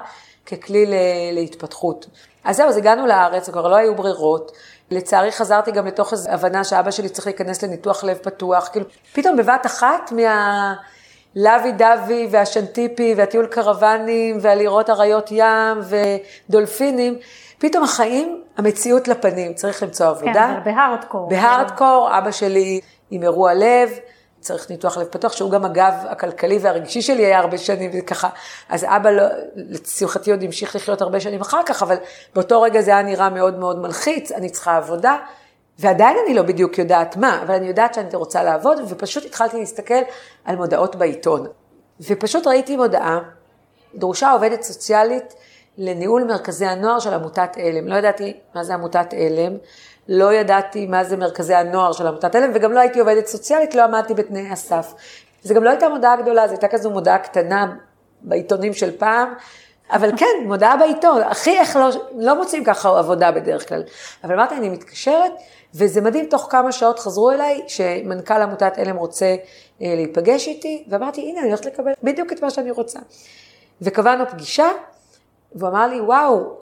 [0.47, 0.87] ככלי
[1.33, 2.07] להתפתחות.
[2.45, 4.53] אז זהו, אז הגענו לארץ, כבר לא היו ברירות.
[4.91, 9.37] לצערי חזרתי גם לתוך איזו הבנה שאבא שלי צריך להיכנס לניתוח לב פתוח, כאילו, פתאום
[9.37, 15.81] בבת אחת מהלוי דווי והשנטיפי והטיול קרוונים והלראות אריות ים
[16.49, 17.19] ודולפינים,
[17.59, 20.33] פתאום החיים, המציאות לפנים, צריך למצוא עבודה.
[20.33, 21.29] כן, אבל בהארדקור.
[21.29, 23.91] בהארדקור, אבא שלי עם אירוע לב,
[24.41, 28.29] צריך ניתוח לב פתוח, שהוא גם הגב הכלכלי והרגשי שלי היה הרבה שנים, וככה,
[28.69, 29.23] אז אבא, לא,
[29.57, 31.97] לשמחתי עוד המשיך לחיות הרבה שנים אחר כך, אבל
[32.35, 35.17] באותו רגע זה היה נראה מאוד מאוד מלחיץ, אני צריכה עבודה,
[35.79, 40.03] ועדיין אני לא בדיוק יודעת מה, אבל אני יודעת שאני רוצה לעבוד, ופשוט התחלתי להסתכל
[40.45, 41.47] על מודעות בעיתון.
[42.01, 43.19] ופשוט ראיתי מודעה,
[43.95, 45.35] דרושה עובדת סוציאלית
[45.79, 47.89] לניהול מרכזי הנוער של עמותת עלם.
[47.89, 49.57] לא ידעתי מה זה עמותת עלם,
[50.09, 53.85] לא ידעתי מה זה מרכזי הנוער של עמותת עלם, וגם לא הייתי עובדת סוציאלית, לא
[53.85, 54.95] עמדתי בתנאי הסף.
[55.43, 57.77] זה גם לא הייתה מודעה גדולה, זו הייתה כזו מודעה קטנה
[58.21, 59.35] בעיתונים של פעם,
[59.91, 63.83] אבל כן, מודעה בעיתון, הכי איך לא, לא מוצאים ככה עבודה בדרך כלל.
[64.25, 65.33] אבל אמרתי, אני מתקשרת,
[65.75, 69.27] וזה מדהים, תוך כמה שעות חזרו אליי, שמנכ"ל עמותת עלם רוצה
[69.83, 72.99] אה, להיפגש איתי, ואמרתי, הנה, אני הולכת לקבל בדיוק את מה שאני רוצה.
[73.83, 74.69] וקבענו פגישה,
[75.55, 76.59] והוא אמר לי, וואו,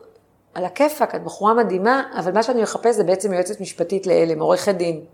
[0.55, 4.75] על הכיפאק, את בחורה מדהימה, אבל מה שאני מחפש זה בעצם יועצת משפטית לעלם, עורכת
[4.75, 5.05] דין.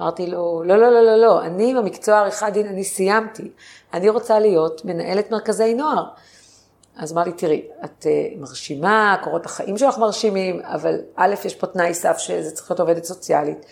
[0.00, 3.50] אמרתי לו, לא, לא, לא, לא, לא, אני במקצוע עריכת דין, אני סיימתי.
[3.92, 6.04] אני רוצה להיות מנהלת מרכזי נוער.
[6.96, 11.66] אז אמר לי, תראי, את uh, מרשימה, קורות החיים שלך מרשימים, אבל א', יש פה
[11.66, 13.66] תנאי סף שזה צריך להיות עובדת סוציאלית,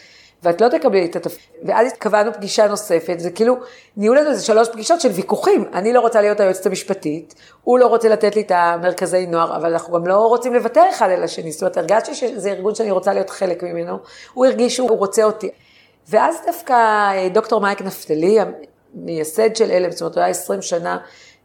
[0.45, 1.47] ואת לא תקבלי את התפקיד.
[1.65, 3.57] ואז קבענו פגישה נוספת, וכאילו,
[3.97, 5.65] נהיו לנו איזה שלוש פגישות של ויכוחים.
[5.73, 9.73] אני לא רוצה להיות היועצת המשפטית, הוא לא רוצה לתת לי את המרכזי נוער, אבל
[9.73, 11.53] אנחנו גם לא רוצים לוותר אחד על השני.
[11.53, 13.99] זאת אומרת, הרגשתי שזה ארגון שאני רוצה להיות חלק ממנו,
[14.35, 15.51] הוא הרגיש שהוא רוצה אותי.
[16.09, 18.39] ואז דווקא אה, דוקטור מייק נפתלי,
[18.95, 20.99] המייסד של אלם, זאת אומרת, הוא היה 20 שנה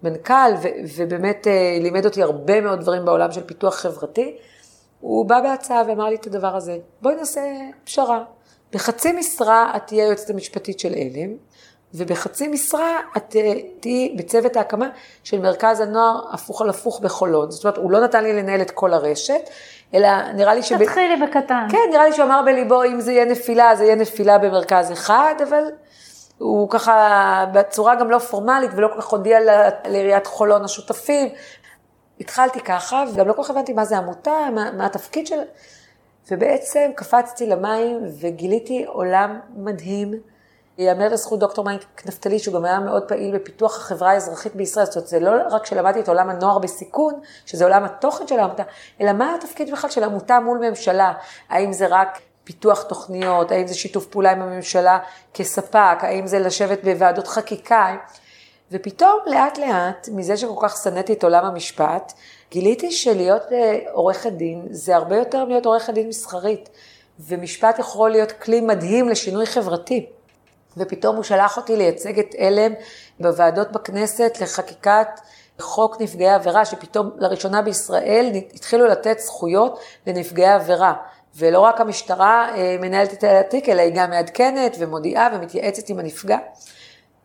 [0.04, 4.38] מנכ"ל, ו- ובאמת אה, לימד אותי הרבה מאוד דברים בעולם של פיתוח חברתי,
[5.00, 7.42] הוא בא בהצעה ואמר לי את הדבר הזה, בואי נעשה
[7.84, 8.24] פשרה.
[8.74, 11.36] בחצי משרה את תהיה היועצת המשפטית של עלם,
[11.94, 13.36] ובחצי משרה את
[13.80, 14.90] תהיי בצוות ההקמה
[15.24, 17.52] של מרכז הנוער הפוך על הפוך בחולון.
[17.52, 19.50] זאת אומרת, הוא לא נתן לי לנהל את כל הרשת,
[19.94, 20.84] אלא נראה לי שב...
[20.84, 21.68] תתחילי בקטן.
[21.72, 25.36] כן, נראה לי שהוא אמר בליבו, אם זה יהיה נפילה, זה יהיה נפילה במרכז אחד,
[25.50, 25.64] אבל
[26.38, 29.40] הוא ככה בצורה גם לא פורמלית ולא כל כך הודיע
[29.86, 31.30] לעיריית חולון השותפים.
[32.20, 35.40] התחלתי ככה, וגם לא כל כך הבנתי מה זה עמותה, מה, מה התפקיד של...
[36.32, 40.14] ובעצם קפצתי למים וגיליתי עולם מדהים.
[40.78, 44.86] יאמר לזכות דוקטור מייק נפתלי, שהוא גם היה מאוד פעיל בפיתוח החברה האזרחית בישראל.
[44.86, 48.64] זאת אומרת, זה לא רק שלמדתי את עולם הנוער בסיכון, שזה עולם התוכן של העמותה,
[49.02, 51.14] אלא מה התפקיד בכלל של עמותה מול ממשלה?
[51.50, 55.00] האם זה רק פיתוח תוכניות, האם זה שיתוף פעולה עם הממשלה
[55.34, 57.96] כספק, האם זה לשבת בוועדות חקיקה,
[58.72, 62.14] ופתאום לאט לאט, מזה שכל כך שנאתי את עולם המשפט,
[62.52, 66.70] גיליתי שלהיות אה, עורכת דין זה הרבה יותר מלהיות עורכת דין מסחרית,
[67.20, 70.06] ומשפט יכול להיות כלי מדהים לשינוי חברתי.
[70.78, 72.74] ופתאום הוא שלח אותי לייצג את עלם
[73.20, 75.08] בוועדות בכנסת לחקיקת
[75.60, 80.94] חוק נפגעי עבירה, שפתאום לראשונה בישראל התחילו לתת זכויות לנפגעי עבירה.
[81.36, 86.38] ולא רק המשטרה אה, מנהלת את התיק, אלא היא גם מעדכנת ומודיעה ומתייעצת עם הנפגע.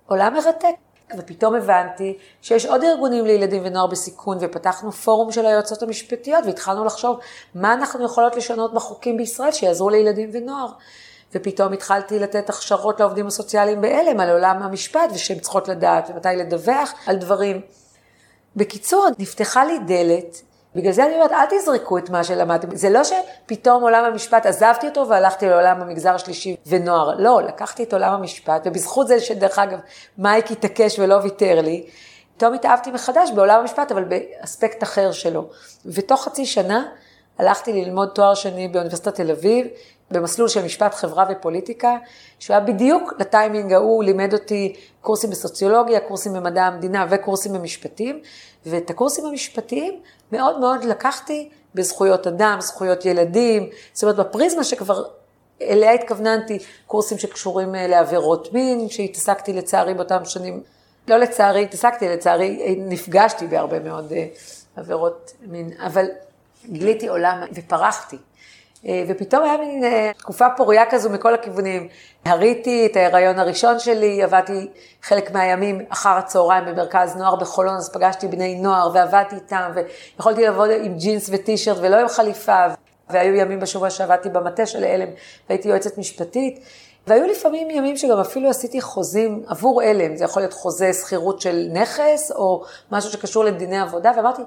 [0.07, 0.94] עולם מרתק.
[1.18, 7.18] ופתאום הבנתי שיש עוד ארגונים לילדים ונוער בסיכון, ופתחנו פורום של היועצות המשפטיות, והתחלנו לחשוב
[7.55, 10.68] מה אנחנו יכולות לשנות בחוקים בישראל שיעזרו לילדים ונוער.
[11.35, 16.94] ופתאום התחלתי לתת הכשרות לעובדים הסוציאליים בהלם על עולם המשפט, ושהן צריכות לדעת ומתי לדווח
[17.07, 17.61] על דברים.
[18.57, 20.42] בקיצור, נפתחה לי דלת
[20.75, 22.77] בגלל זה אני אומרת, אל תזרקו את מה שלמדתם.
[22.77, 27.15] זה לא שפתאום עולם המשפט, עזבתי אותו והלכתי לעולם המגזר השלישי ונוער.
[27.19, 29.79] לא, לקחתי את עולם המשפט, ובזכות זה שדרך אגב,
[30.19, 31.87] מייק התעקש ולא ויתר לי,
[32.37, 35.49] פתאום התאהבתי מחדש בעולם המשפט, אבל באספקט אחר שלו.
[35.87, 36.85] ותוך חצי שנה
[37.39, 39.67] הלכתי ללמוד תואר שני באוניברסיטת תל אביב,
[40.11, 41.97] במסלול של משפט חברה ופוליטיקה,
[42.39, 48.21] שהוא היה בדיוק לטיימינג ההוא, לימד אותי קורסים בסוציולוגיה, קורסים במדע המדינה וקורסים במשפטים,
[48.66, 50.00] ואת הקורסים המשפטיים
[50.33, 55.05] מאוד מאוד לקחתי בזכויות אדם, זכויות ילדים, זאת אומרת בפריזמה שכבר
[55.62, 60.62] אליה התכווננתי, קורסים שקשורים אה, לעבירות מין, שהתעסקתי לצערי באותם שנים,
[61.09, 64.27] לא לצערי, התעסקתי לצערי, נפגשתי בהרבה מאוד אה,
[64.77, 66.07] עבירות מין, אבל
[66.66, 68.16] גיליתי עולם ופרחתי.
[68.88, 71.88] אה, ופתאום היה מין אה, תקופה פוריה כזו מכל הכיוונים.
[72.25, 74.68] הריתי את ההיריון הראשון שלי, עבדתי
[75.03, 80.70] חלק מהימים אחר הצהריים במרכז נוער בחולון, אז פגשתי בני נוער ועבדתי איתם, ויכולתי לעבוד
[80.70, 82.66] עם ג'ינס וטישרט ולא עם חליפה,
[83.11, 85.09] והיו ימים בשבוע שעבדתי במטה של עלם
[85.49, 86.61] והייתי יועצת משפטית.
[87.07, 91.68] והיו לפעמים ימים שגם אפילו עשיתי חוזים עבור עלם, זה יכול להיות חוזה שכירות של
[91.73, 94.42] נכס, או משהו שקשור לדיני עבודה, ואמרתי,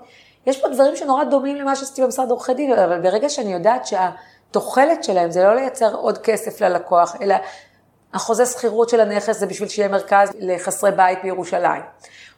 [0.45, 5.03] יש פה דברים שנורא דומים למה שעשיתי במשרד עורכי דין, אבל ברגע שאני יודעת שהתוחלת
[5.03, 7.35] שלהם זה לא לייצר עוד כסף ללקוח, אלא
[8.13, 11.81] החוזה שכירות של הנכס זה בשביל שיהיה מרכז לחסרי בית בירושלים.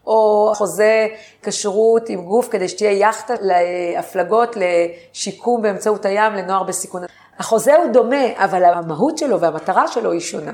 [0.08, 1.08] או חוזה
[1.44, 7.04] כשרות עם גוף כדי שתהיה יאכטה להפלגות לשיקום באמצעות הים לנוער בסיכון.
[7.40, 10.52] החוזה הוא דומה, אבל המהות שלו והמטרה שלו היא שונה.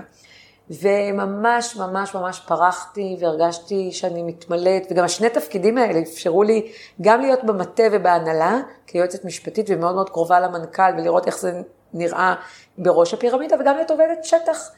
[0.70, 7.44] וממש ממש ממש פרחתי והרגשתי שאני מתמלאת, וגם השני תפקידים האלה אפשרו לי גם להיות
[7.44, 11.62] במטה ובהנהלה, כיועצת משפטית ומאוד מאוד קרובה למנכ"ל, ולראות איך זה
[11.94, 12.36] נראה
[12.78, 14.72] בראש הפירמידה, וגם להיות עובדת שטח.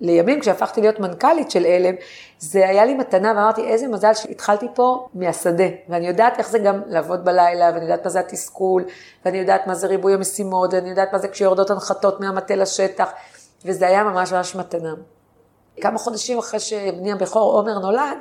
[0.00, 1.94] לימים, כשהפכתי להיות מנכ"לית של עלם,
[2.38, 5.64] זה היה לי מתנה, ואמרתי, איזה מזל שהתחלתי פה מהשדה.
[5.88, 8.84] ואני יודעת איך זה גם לעבוד בלילה, ואני יודעת מה זה התסכול,
[9.24, 13.10] ואני יודעת מה זה ריבוי המשימות, ואני יודעת מה זה כשיורדות הנחתות מהמטה לשטח.
[13.64, 14.94] וזה היה ממש ממש מתנה.
[15.80, 18.18] כמה חודשים אחרי שבני הבכור עומר נולד,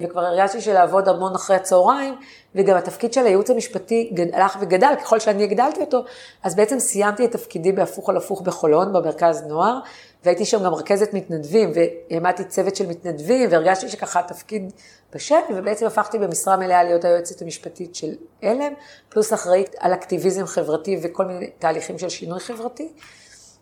[0.00, 2.14] וכבר הרגשתי שלעבוד המון אחרי הצהריים,
[2.54, 6.04] וגם התפקיד של הייעוץ המשפטי הלך וגדל, ככל שאני הגדלתי אותו,
[6.42, 9.78] אז בעצם סיימתי את תפקידי בהפוך על הפוך בחולון, במרכז נוער,
[10.24, 14.72] והייתי שם גם רכזת מתנדבים, והעמדתי צוות של מתנדבים, והרגשתי שככה התפקיד
[15.14, 18.72] בשל, ובעצם הפכתי במשרה מלאה להיות היועצת המשפטית של עלם,
[19.08, 22.92] פלוס אחראית על אקטיביזם חברתי וכל מיני תהליכים של שינוי חברתי.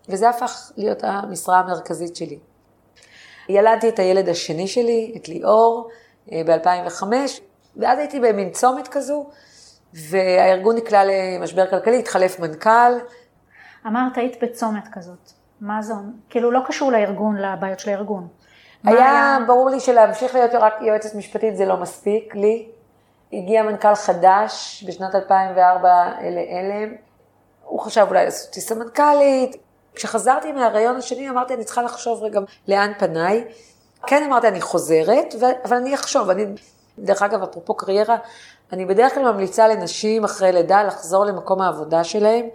[0.09, 2.39] וזה הפך להיות המשרה המרכזית שלי.
[3.49, 5.89] ילדתי את הילד השני שלי, את ליאור,
[6.33, 7.03] אה, ב-2005,
[7.77, 9.27] ואז הייתי במין צומת כזו,
[9.95, 12.93] והארגון נקלע למשבר כלכלי, התחלף מנכ"ל.
[13.87, 15.33] אמרת, היית בצומת כזאת.
[15.61, 16.13] מה זה אומר?
[16.31, 18.29] כאילו, לא קשור לארגון, לבעיות של הארגון.
[18.85, 22.69] היה, היה ברור לי שלהמשיך להיות רק יועצת משפטית זה לא מספיק לי.
[23.33, 25.89] הגיע מנכ"ל חדש בשנת 2004
[26.21, 26.95] לעלם.
[27.65, 29.57] הוא חשב אולי לעשות אותי סמנכ"לית,
[29.95, 33.45] כשחזרתי מהרעיון השני, אמרתי, אני צריכה לחשוב רגע לאן פניי.
[34.07, 36.31] כן אמרתי, אני חוזרת, אבל אני אחשוב.
[36.31, 36.47] אני,
[36.99, 38.17] דרך אגב, אפרופו קריירה,
[38.73, 42.47] אני בדרך כלל ממליצה לנשים אחרי לידה לחזור למקום העבודה שלהם,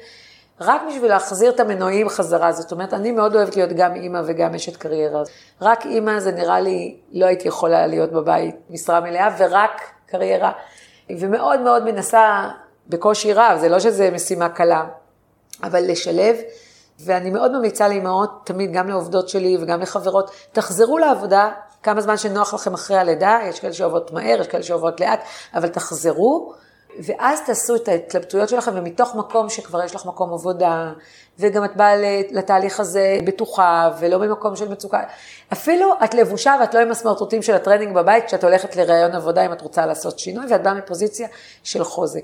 [0.61, 2.51] רק בשביל להחזיר את המנועים חזרה.
[2.51, 5.23] זאת אומרת, אני מאוד אוהבת להיות גם אימא וגם אשת קריירה.
[5.61, 10.51] רק אימא זה נראה לי, לא הייתי יכולה להיות בבית משרה מלאה, ורק קריירה.
[11.09, 12.49] ומאוד מאוד מנסה,
[12.87, 14.85] בקושי רב, זה לא שזה משימה קלה,
[15.63, 16.35] אבל לשלב.
[16.99, 21.51] ואני מאוד ממליצה לאמהות, תמיד, גם לעובדות שלי וגם לחברות, תחזרו לעבודה
[21.83, 25.67] כמה זמן שנוח לכם אחרי הלידה, יש כאלה שאוהבות מהר, יש כאלה שאוהבות לאט, אבל
[25.67, 26.53] תחזרו,
[27.05, 30.91] ואז תעשו את ההתלבטויות שלכם, ומתוך מקום שכבר יש לך מקום עבודה,
[31.39, 31.95] וגם את באה
[32.31, 34.99] לתהליך הזה בטוחה, ולא ממקום של מצוקה.
[35.53, 39.53] אפילו את לבושה ואת לא עם הסמרטוטים של הטרנינג בבית, כשאת הולכת לראיון עבודה אם
[39.53, 41.27] את רוצה לעשות שינוי, ואת באה מפוזיציה
[41.63, 42.23] של חוזק.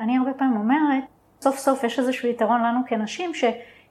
[0.00, 1.04] אני הרבה פעמים אומרת,
[1.40, 3.44] סוף סוף יש איזשהו יתרון לנו כנשים, ש...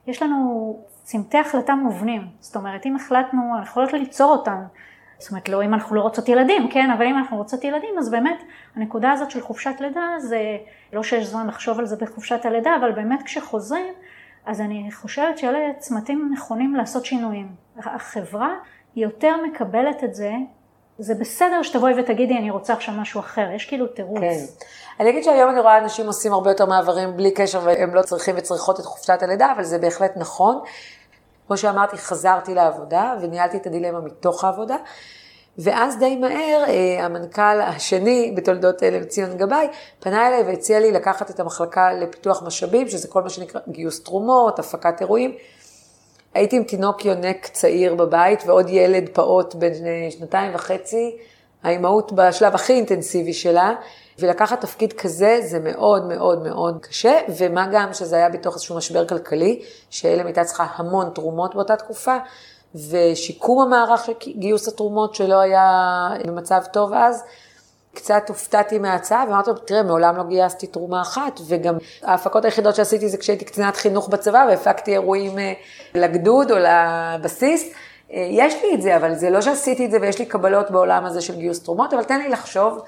[0.08, 4.62] יש לנו צמתי החלטה מובנים, זאת אומרת אם החלטנו, אנחנו יכולות ליצור אותם,
[5.18, 8.10] זאת אומרת לא אם אנחנו לא רוצות ילדים, כן, אבל אם אנחנו רוצות ילדים אז
[8.10, 8.42] באמת
[8.76, 10.56] הנקודה הזאת של חופשת לידה זה
[10.92, 13.94] לא שיש זמן לחשוב על זה בחופשת הלידה, אבל באמת כשחוזרים
[14.46, 17.48] אז אני חושבת שאלה צמתים נכונים לעשות שינויים.
[17.76, 18.54] החברה
[18.96, 20.32] יותר מקבלת את זה
[20.98, 24.20] זה בסדר שתבואי ותגידי, אני רוצה עכשיו משהו אחר, יש כאילו תירוץ.
[24.20, 24.44] כן.
[25.00, 28.34] אני אגיד שהיום אני רואה אנשים עושים הרבה יותר מעברים בלי קשר, והם לא צריכים
[28.38, 30.60] וצריכות את חופשת הלידה, אבל זה בהחלט נכון.
[31.46, 34.76] כמו שאמרתי, חזרתי לעבודה וניהלתי את הדילמה מתוך העבודה.
[35.58, 39.68] ואז די מהר אה, המנכ"ל השני בתולדות אלה, ציון גבאי,
[40.00, 44.58] פנה אליי והציע לי לקחת את המחלקה לפיתוח משאבים, שזה כל מה שנקרא גיוס תרומות,
[44.58, 45.34] הפקת אירועים.
[46.34, 49.72] הייתי עם תינוק יונק צעיר בבית ועוד ילד פעוט בן
[50.10, 51.16] שנתיים וחצי,
[51.62, 53.74] האימהות בשלב הכי אינטנסיבי שלה,
[54.18, 59.08] ולקחת תפקיד כזה זה מאוד מאוד מאוד קשה, ומה גם שזה היה בתוך איזשהו משבר
[59.08, 62.16] כלכלי, שאלם הייתה צריכה המון תרומות באותה תקופה,
[62.74, 67.24] ושיקום המערך של גיוס התרומות שלא היה במצב טוב אז,
[67.94, 73.08] קצת הופתעתי מההצעה, ואמרתי לו, תראה, מעולם לא גייסתי תרומה אחת, וגם ההפקות היחידות שעשיתי
[73.08, 75.52] זה כשהייתי קצינת חינוך בצבא, והפקתי אירועים אה,
[75.94, 77.72] לגדוד או לבסיס.
[78.12, 81.04] אה, יש לי את זה, אבל זה לא שעשיתי את זה ויש לי קבלות בעולם
[81.04, 82.82] הזה של גיוס תרומות, אבל תן לי לחשוב.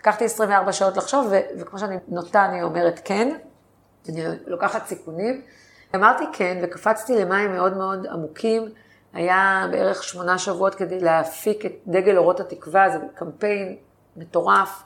[0.00, 3.36] לקחתי 24 שעות לחשוב, ו- וכמו שאני נוטה, אני אומרת כן,
[4.08, 5.42] אני לוקחת סיכונים.
[5.94, 8.68] אמרתי כן, וקפצתי למים מאוד מאוד עמוקים.
[9.12, 13.76] היה בערך שמונה שבועות כדי להפיק את דגל אורות התקווה, זה קמפיין
[14.16, 14.82] מטורף,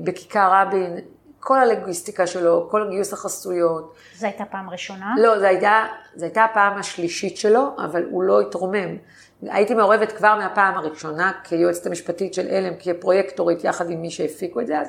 [0.00, 0.98] בכיכר רבין,
[1.40, 3.94] כל הלוגיסטיקה שלו, כל גיוס החסויות.
[4.16, 5.14] זו הייתה פעם ראשונה?
[5.18, 8.96] לא, זו הייתה, זו הייתה הפעם השלישית שלו, אבל הוא לא התרומם.
[9.42, 14.66] הייתי מעורבת כבר מהפעם הראשונה כיועצת המשפטית של עלם, כפרויקטורית יחד עם מי שהפיקו את
[14.66, 14.88] זה אז,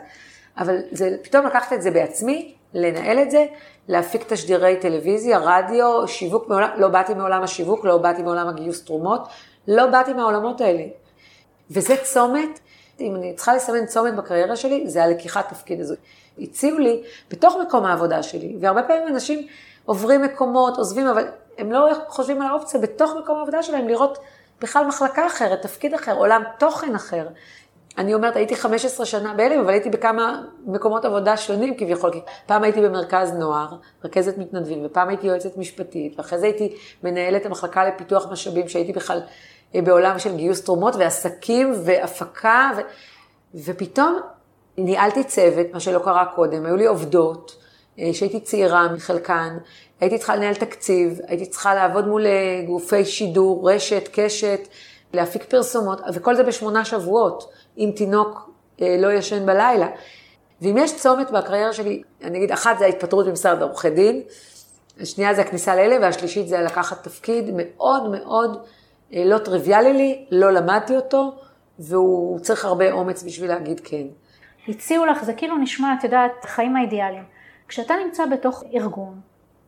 [0.57, 3.45] אבל זה, פתאום לקחת את זה בעצמי, לנהל את זה,
[3.87, 9.27] להפיק תשדירי טלוויזיה, רדיו, שיווק, מעולם, לא באתי מעולם השיווק, לא באתי מעולם הגיוס תרומות,
[9.67, 10.83] לא באתי מהעולמות האלה.
[11.71, 12.59] וזה צומת,
[12.99, 15.95] אם אני צריכה לסמן צומת בקריירה שלי, זה הלקיחת תפקיד הזו.
[16.39, 19.47] הציעו לי בתוך מקום העבודה שלי, והרבה פעמים אנשים
[19.85, 21.27] עוברים מקומות, עוזבים, אבל
[21.57, 24.17] הם לא חושבים על האופציה בתוך מקום העבודה שלהם לראות
[24.61, 27.27] בכלל מחלקה אחרת, תפקיד אחר, עולם תוכן אחר.
[27.97, 32.11] אני אומרת, הייתי 15 שנה בהלם, אבל הייתי בכמה מקומות עבודה שונים כביכול.
[32.11, 33.67] כי פעם הייתי במרכז נוער,
[34.03, 39.21] רכזת מתנדבים, ופעם הייתי יועצת משפטית, ואחרי זה הייתי מנהלת המחלקה לפיתוח משאבים, שהייתי בכלל
[39.81, 42.81] בעולם של גיוס תרומות ועסקים והפקה, ו...
[43.65, 44.19] ופתאום
[44.77, 47.55] ניהלתי צוות, מה שלא קרה קודם, היו לי עובדות,
[47.99, 49.57] אה, שהייתי צעירה מחלקן,
[49.99, 54.59] הייתי צריכה לנהל תקציב, הייתי צריכה לעבוד מול אה, גופי שידור, רשת, קשת,
[55.13, 58.49] להפיק פרסומות, וכל זה בשמונה שבועות, עם תינוק
[58.81, 59.87] אה, לא ישן בלילה.
[60.61, 64.21] ואם יש צומת בקריירה שלי, אני אגיד, אחת זה ההתפטרות ממשרד עורכי דין,
[65.01, 68.57] השנייה זה הכניסה לאלה, והשלישית זה לקחת תפקיד מאוד מאוד
[69.25, 71.35] לא טריוויאלי לי, לא למדתי אותו,
[71.79, 74.03] והוא צריך הרבה אומץ בשביל להגיד כן.
[74.67, 77.23] הציעו לך, זה כאילו נשמע, את יודעת, חיים האידיאליים.
[77.67, 79.19] כשאתה נמצא בתוך ארגון,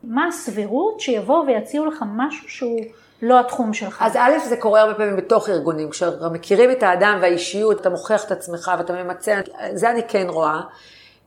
[0.04, 2.80] מה הסבירות שיבואו ויציעו לך משהו שהוא
[3.22, 4.02] לא התחום שלך?
[4.02, 8.30] אז א', זה קורה הרבה פעמים בתוך ארגונים, כשמכירים את האדם והאישיות, אתה מוכיח את
[8.30, 9.40] עצמך ואתה ממצא,
[9.72, 10.60] זה אני כן רואה.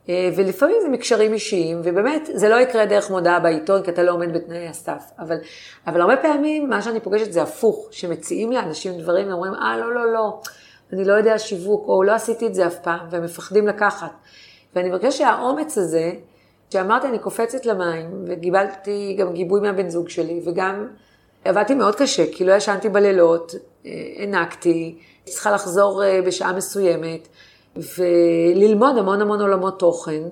[0.09, 4.12] אה, ולפעמים זה מקשרים אישיים, ובאמת, זה לא יקרה דרך מודעה בעיתון, כי אתה לא
[4.12, 5.03] עומד בתנאי הסף.
[5.19, 5.38] אבל,
[5.88, 10.13] אבל הרבה פעמים, מה שאני פוגשת זה הפוך, שמציעים לאנשים דברים, ואומרים, אה, לא, לא,
[10.13, 10.39] לא,
[10.93, 14.12] אני לא יודע שיווק, או לא עשיתי את זה אף פעם, והם מפחדים לקחת.
[14.75, 16.12] ואני מבקשת שהאומץ הזה,
[16.69, 20.88] שאמרתי, אני קופצת למים, וקיבלתי גם גיבוי מהבן זוג שלי, וגם
[21.45, 27.27] עבדתי מאוד קשה, כי לא ישנתי בלילות, אה, הענקתי, צריכה לחזור אה, בשעה מסוימת,
[27.97, 30.23] וללמוד המון המון עולמות תוכן.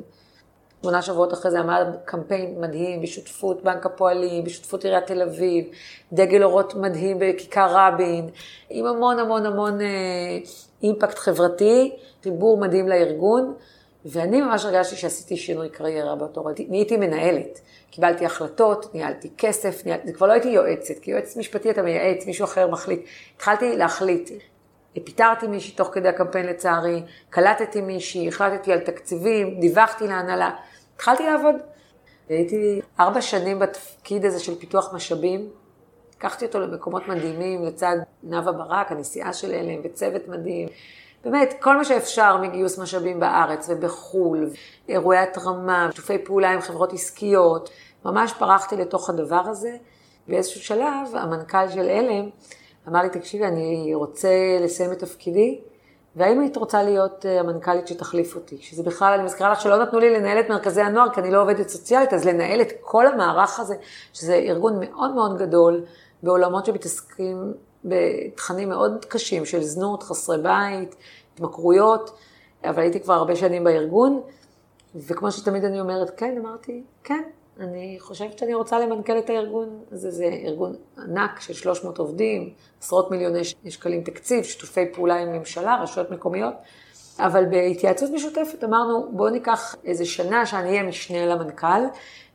[0.82, 5.66] שמונה שבועות אחרי זה עמד קמפיין מדהים בשותפות בנק הפועלים, בשותפות עיריית תל אביב,
[6.14, 8.30] דגל אורות מדהים בכיכר רבין,
[8.70, 9.88] עם המון המון המון אה,
[10.84, 13.54] אימפקט חברתי, חיבור מדהים לארגון,
[14.06, 16.64] ואני ממש הרגשתי שעשיתי שינוי קריירה באותו רגע.
[16.70, 21.82] נהייתי מנהלת, קיבלתי החלטות, ניהלתי כסף, ניהלתי, כבר לא הייתי יועצת, כי יועצת משפטי אתה
[21.82, 23.02] מייעץ, מישהו אחר מחליט.
[23.36, 24.30] התחלתי להחליט.
[24.94, 30.52] פיטרתי מישהי תוך כדי הקמפיין לצערי, קלטתי מישהי, החלטתי על תקציבים, דיווחתי להנהלה.
[30.96, 31.56] התחלתי לעבוד.
[32.30, 35.50] הייתי ארבע שנים בתפקיד הזה של פיתוח משאבים.
[36.18, 40.68] לקחתי אותו למקומות מדהימים לצד נאוה ברק, הנשיאה של אלם, וצוות מדהים.
[41.24, 44.50] באמת, כל מה שאפשר מגיוס משאבים בארץ ובחו"ל,
[44.90, 47.70] אירועי התרמה, שיתופי פעולה עם חברות עסקיות.
[48.06, 49.78] ממש פרחתי לתוך הדבר הזה.
[50.28, 52.30] באיזשהו שלב, המנכ"ל של אלם
[52.88, 54.30] אמר לי, תקשיבי, אני רוצה
[54.62, 55.62] לסיים את תפקידי,
[56.16, 58.58] והאם היית רוצה להיות אה, המנכ"לית שתחליף אותי?
[58.62, 61.42] שזה בכלל, אני מזכירה לך שלא נתנו לי לנהל את מרכזי הנוער, כי אני לא
[61.42, 63.76] עובדת סוציאלית, אז לנהל את כל המערך הזה,
[64.14, 65.84] שזה ארגון מאוד מאוד גדול,
[66.24, 67.54] בעולמות שמתעסקים
[67.86, 70.96] בתכנים מאוד קשים של זנות, חסרי בית,
[71.34, 72.18] התמכרויות,
[72.64, 74.22] אבל הייתי כבר הרבה שנים בארגון,
[74.96, 77.24] וכמו שתמיד אני אומרת, כן, אמרתי, כן,
[77.60, 83.12] אני חושבת שאני רוצה למנכ"ל את הארגון הזה, זה ארגון ענק של 300 עובדים, עשרות
[83.12, 86.54] מיליוני שקלים תקציב, שיתופי פעולה עם ממשלה, רשויות מקומיות,
[87.20, 91.82] אבל בהתייעצות משותפת אמרנו, בואו ניקח איזה שנה שאני אהיה משנה למנכ"ל,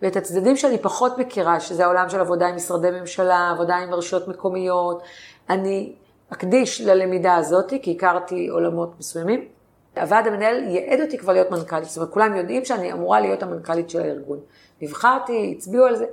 [0.02, 4.28] ואת הצדדים שאני פחות מכירה, שזה העולם של עבודה עם משרדי ממשלה, עבודה עם רשויות
[4.28, 5.02] מקומיות,
[5.50, 5.92] אני
[6.32, 9.48] אקדיש ללמידה הזאת, כי הכרתי עולמות מסוימים.
[9.96, 13.90] הוועד המנהל ייעד אותי כבר להיות מנכ"לית, זאת אומרת, כולם יודעים שאני אמורה להיות המנכ"לית
[13.90, 14.38] של הארגון.
[14.82, 16.04] נבחרתי, הצביעו על זה,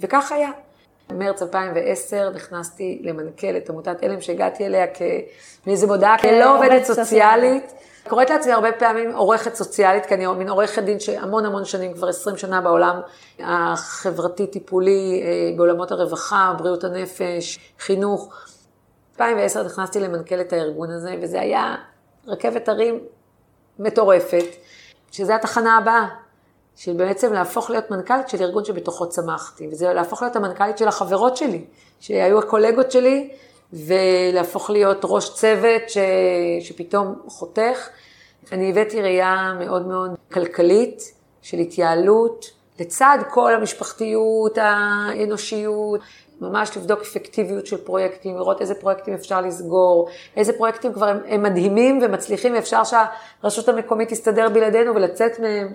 [0.00, 0.50] וכך היה.
[1.08, 4.86] במרץ 2010 נכנסתי למנכ"ל את עמותת עלם שהגעתי אליה
[5.66, 7.72] מאיזה מודעה כלא עובדת סוציאלית.
[8.08, 12.08] קוראת לעצמי הרבה פעמים עורכת סוציאלית, כי אני מין עורכת דין שהמון המון שנים, כבר
[12.08, 13.00] 20 שנה בעולם
[13.40, 18.46] החברתי-טיפולי, אה, בעולמות הרווחה, בריאות הנפש, חינוך.
[19.14, 21.76] 2010 נכנסתי למנכ"ל את הארגון הזה, וזה היה
[22.26, 23.00] רכבת הרים
[23.78, 24.44] מטורפת,
[25.10, 26.06] שזה התחנה הבאה,
[26.78, 31.36] של בעצם להפוך להיות מנכ"לית של ארגון שבתוכו צמחתי, וזה להפוך להיות המנכ"לית של החברות
[31.36, 31.64] שלי,
[32.00, 33.30] שהיו הקולגות שלי,
[33.72, 35.98] ולהפוך להיות ראש צוות ש...
[36.60, 37.88] שפתאום חותך.
[38.52, 41.12] אני הבאתי ראייה מאוד מאוד כלכלית
[41.42, 42.50] של התייעלות,
[42.80, 46.00] לצד כל המשפחתיות, האנושיות,
[46.40, 51.42] ממש לבדוק אפקטיביות של פרויקטים, לראות איזה פרויקטים אפשר לסגור, איזה פרויקטים כבר הם, הם
[51.42, 55.72] מדהימים ומצליחים, ואפשר שהרשות המקומית תסתדר בלעדינו ולצאת מהם,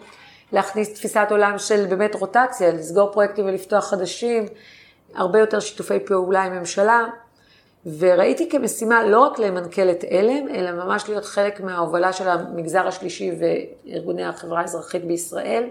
[0.53, 4.45] להכניס תפיסת עולם של באמת רוטציה, לסגור פרויקטים ולפתוח חדשים,
[5.15, 7.05] הרבה יותר שיתופי פעולה עם ממשלה.
[7.99, 13.31] וראיתי כמשימה לא רק למנכ"ל את עלם, אלא ממש להיות חלק מההובלה של המגזר השלישי
[13.39, 15.63] וארגוני החברה האזרחית בישראל.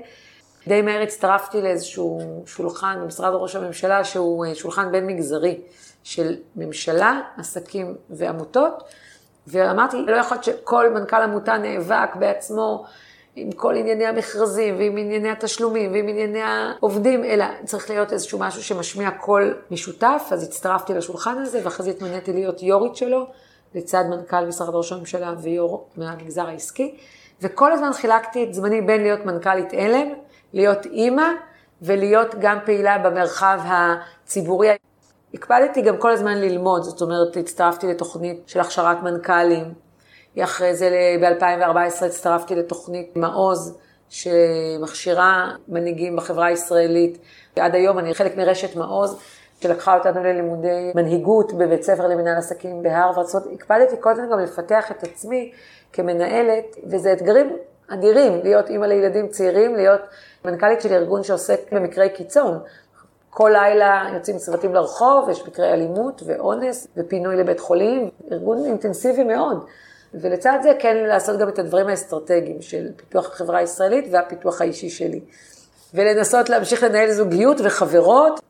[0.66, 5.60] די מהר הצטרפתי לאיזשהו שולחן במשרד ראש הממשלה, שהוא אה, שולחן בין מגזרי
[6.02, 8.82] של ממשלה, עסקים ועמותות,
[9.46, 12.84] ואמרתי, לא יכול להיות שכל מנכ"ל עמותה נאבק בעצמו
[13.36, 18.62] עם כל ענייני המכרזים ועם ענייני התשלומים ועם ענייני העובדים, אלא צריך להיות איזשהו משהו
[18.62, 23.26] שמשמיע קול משותף, אז הצטרפתי לשולחן הזה ואחרי זה התמניתי להיות יו"רית שלו,
[23.74, 26.96] לצד מנכ"ל משרד ראש הממשלה ויו"ר מהמגזר העסקי,
[27.42, 30.08] וכל הזמן חילקתי את זמני בין להיות מנכ"לית עלם,
[30.52, 31.28] להיות אימא
[31.82, 34.68] ולהיות גם פעילה במרחב הציבורי.
[35.34, 39.74] הקפדתי גם כל הזמן ללמוד, זאת אומרת, הצטרפתי לתוכנית של הכשרת מנכ"לים,
[40.40, 40.88] אחרי זה
[41.20, 43.78] ב-2014 הצטרפתי לתוכנית מעוז,
[44.08, 47.18] שמכשירה מנהיגים בחברה הישראלית.
[47.56, 49.20] עד היום אני חלק מרשת מעוז,
[49.60, 53.26] שלקחה אותנו ללימודי מנהיגות בבית ספר למנהל עסקים בהרווארד.
[53.26, 55.52] זאת אומרת, הקפדתי כל הזמן גם לפתח את עצמי
[55.92, 57.56] כמנהלת, וזה אתגרים
[57.88, 60.00] אדירים, להיות אימא לילדים צעירים, להיות
[60.44, 62.58] מנכ"לית של ארגון שעוסק במקרי קיצון.
[63.30, 69.64] כל לילה יוצאים צוותים לרחוב, יש מקרי אלימות ואונס ופינוי לבית חולים, ארגון אינטנסיבי מאוד.
[70.14, 75.20] ולצד זה כן לעשות גם את הדברים האסטרטגיים של פיתוח החברה הישראלית והפיתוח האישי שלי.
[75.94, 78.40] ולנסות להמשיך לנהל זוגיות וחברות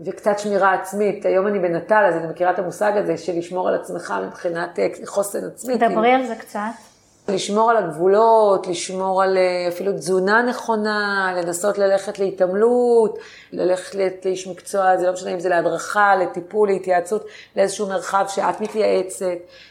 [0.00, 1.26] וקצת שמירה עצמית.
[1.26, 4.86] היום אני בנטל, אז אני מכירה את המושג הזה של לשמור על עצמך מבחינת אה,
[5.04, 5.74] חוסן עצמי.
[5.76, 6.02] דברי כאילו.
[6.02, 6.91] על זה קצת.
[7.28, 13.18] לשמור על הגבולות, לשמור על אה, אפילו תזונה נכונה, לנסות ללכת להתעמלות,
[13.52, 13.94] ללכת
[14.24, 17.24] לאיש מקצוע, זה לא משנה אם זה להדרכה, לטיפול, להתייעצות,
[17.56, 19.26] לאיזשהו מרחב שאת מתייעצת,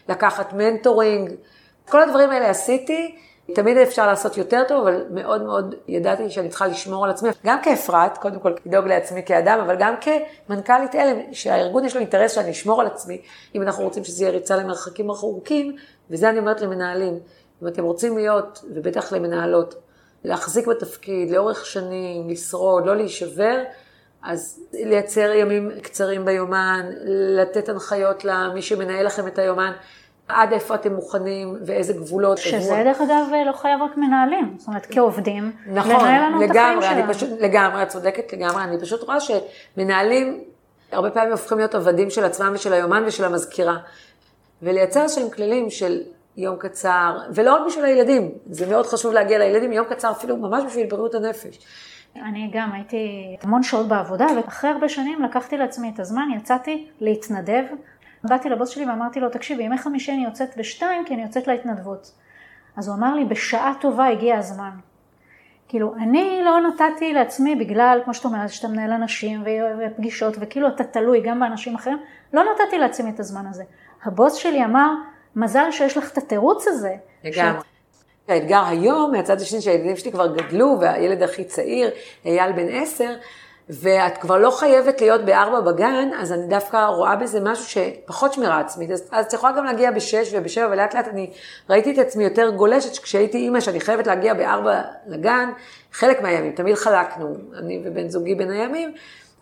[0.09, 1.31] לקחת מנטורינג.
[1.89, 3.15] כל הדברים האלה עשיתי,
[3.55, 7.57] תמיד אפשר לעשות יותר טוב, אבל מאוד מאוד ידעתי שאני צריכה לשמור על עצמי, גם
[7.63, 12.51] כאפרת, קודם כל לדאוג לעצמי כאדם, אבל גם כמנכ"לית הלם, שהארגון יש לו אינטרס שאני
[12.51, 13.21] אשמור על עצמי,
[13.55, 15.75] אם אנחנו רוצים שזה יהיה ריצה למרחקים רחוקים,
[16.09, 17.19] וזה אני אומרת למנהלים.
[17.64, 19.76] אם אתם רוצים להיות, ובטח למנהלות,
[20.24, 23.64] להחזיק בתפקיד לאורך שנים, לשרוד, לא להישבר,
[24.24, 26.86] אז לייצר ימים קצרים ביומן,
[27.38, 29.72] לתת הנחיות למי שמנהל לכם את היומן,
[30.28, 32.38] עד איפה אתם מוכנים ואיזה גבולות.
[32.38, 32.84] שזה שבוע.
[32.84, 37.03] דרך אגב לא חייב רק מנהלים, זאת אומרת כעובדים, נכון, לנהל לנו לגמרי, את החיים
[37.03, 37.14] שלנו.
[37.14, 40.43] פשוט, לגמרי, את צודקת לגמרי, אני פשוט רואה שמנהלים
[40.91, 43.78] הרבה פעמים הופכים להיות עבדים של עצמם ושל היומן ושל המזכירה.
[44.62, 46.01] ולייצר שהם כללים של
[46.38, 50.63] יום קצר, ולא רק בשביל הילדים, זה מאוד חשוב להגיע לילדים, יום קצר אפילו ממש
[50.63, 51.59] בשביל בריאות הנפש.
[52.15, 57.63] אני גם הייתי המון שעות בעבודה, ואחרי הרבה שנים לקחתי לעצמי את הזמן, יצאתי להתנדב.
[58.23, 62.11] באתי לבוס שלי ואמרתי לו, תקשיב, בימי חמישי אני יוצאת בשתיים, כי אני יוצאת להתנדבות.
[62.77, 64.71] אז הוא אמר לי, בשעה טובה הגיע הזמן.
[65.67, 69.43] כאילו, אני לא נתתי לעצמי בגלל, כמו שאת אומרת, שאתה מנהל אנשים
[69.79, 71.97] ופגישות, וכאילו אתה תלוי גם באנשים אחרים,
[72.34, 73.63] לא נתתי לעצמי את הזמן הזה.
[74.03, 74.93] הבוס שלי אמר,
[75.36, 76.95] מזל שיש לך את התירוץ הזה.
[77.23, 77.61] לגמרי.
[78.27, 81.89] האתגר היום, מהצד השני שהילדים שלי כבר גדלו, והילד הכי צעיר,
[82.25, 83.15] אייל בן עשר,
[83.69, 88.59] ואת כבר לא חייבת להיות בארבע בגן, אז אני דווקא רואה בזה משהו שפחות שמירה
[88.59, 88.91] עצמית.
[88.91, 91.29] אז, אז את יכולה גם להגיע בשש ובשבע, ולאט לאט אני
[91.69, 95.49] ראיתי את עצמי יותר גולשת, כשהייתי אימא שאני חייבת להגיע בארבע לגן,
[95.91, 98.93] חלק מהימים, תמיד חלקנו, אני ובן זוגי בין הימים,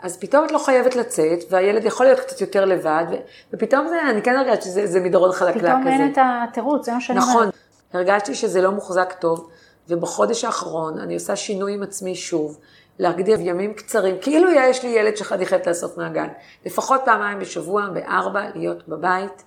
[0.01, 3.05] אז פתאום את לא חייבת לצאת, והילד יכול להיות קצת יותר לבד,
[3.53, 5.67] ופתאום זה, אני כן הרגשתי שזה מדרון חלקלק כזה.
[5.67, 7.35] פתאום אין את התירוץ, זה מה שאני אומרת.
[7.35, 7.49] נכון,
[7.93, 9.49] הרגשתי שזה לא מוחזק טוב,
[9.89, 12.59] ובחודש האחרון אני עושה שינוי עם עצמי שוב,
[12.99, 16.27] להגדיר ימים קצרים, כאילו יש לי ילד שאני חייבת לאסוף מהגן.
[16.65, 19.43] לפחות פעמיים בשבוע, בארבע, להיות בבית.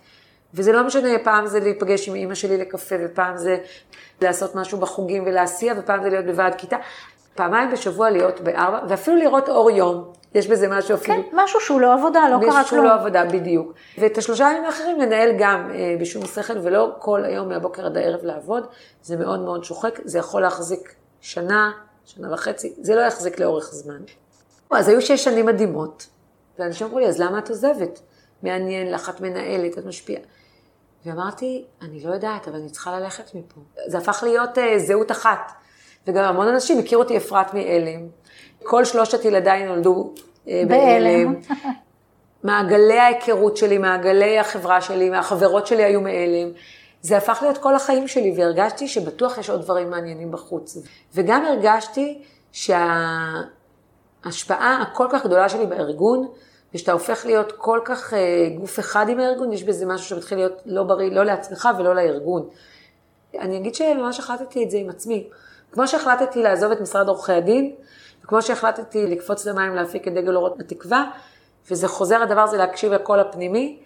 [0.55, 3.59] וזה לא משנה, פעם זה להיפגש עם אימא שלי לקפה, ופעם זה
[4.21, 6.77] לעשות משהו בחוגים ולהסיע, ופעם זה להיות בוועד כיתה.
[7.35, 10.13] פעמיים בשבוע להיות בארבע, ואפילו לראות אור יום.
[10.35, 11.17] יש בזה משהו אפילו.
[11.17, 12.51] כן, משהו שהוא לא עבודה, לא קרה כלום.
[12.51, 13.73] משהו שהוא לא עבודה, בדיוק.
[13.99, 18.25] ואת השלושה ימים האחרים לנהל גם אה, בשום שכל, ולא כל היום מהבוקר עד הערב
[18.25, 18.67] לעבוד.
[19.03, 21.73] זה מאוד מאוד שוחק, זה יכול להחזיק שנה,
[22.05, 24.01] שנה וחצי, זה לא יחזיק לאורך זמן.
[24.71, 26.07] אז היו שש שנים מדהימות,
[26.59, 28.01] ואנשים אמרו לי, אז למה את עוזבת?
[28.43, 30.23] מעניין לך, את מנהלת, את משפיעה.
[31.07, 33.61] ואמרתי, אני לא יודעת, אבל אני צריכה ללכת מפה.
[33.87, 35.53] זה הפך להיות uh, זהות אחת.
[36.07, 38.09] וגם המון אנשים הכירו אותי אפרת מעלם.
[38.63, 41.35] כל שלושת ילדיי נולדו uh, בעלם.
[42.45, 46.49] מעגלי ההיכרות שלי, מעגלי החברה שלי, החברות שלי היו מעלם.
[47.03, 50.77] זה הפך להיות כל החיים שלי, והרגשתי שבטוח יש עוד דברים מעניינים בחוץ.
[51.15, 53.43] וגם הרגשתי שההשפעה
[54.83, 56.29] הכל כך גדולה שלי בארגון,
[56.75, 60.63] ושאתה הופך להיות כל כך אה, גוף אחד עם הארגון, יש בזה משהו שמתחיל להיות
[60.67, 62.49] לא בריא, לא לעצמך ולא לארגון.
[63.39, 65.29] אני אגיד שממש החלטתי את זה עם עצמי.
[65.73, 67.75] כמו שהחלטתי לעזוב את משרד עורכי הדין,
[68.25, 71.11] וכמו שהחלטתי לקפוץ למים להפיק את דגל אורות בתקווה,
[71.71, 73.79] וזה חוזר הדבר הזה להקשיב לקול הפנימי,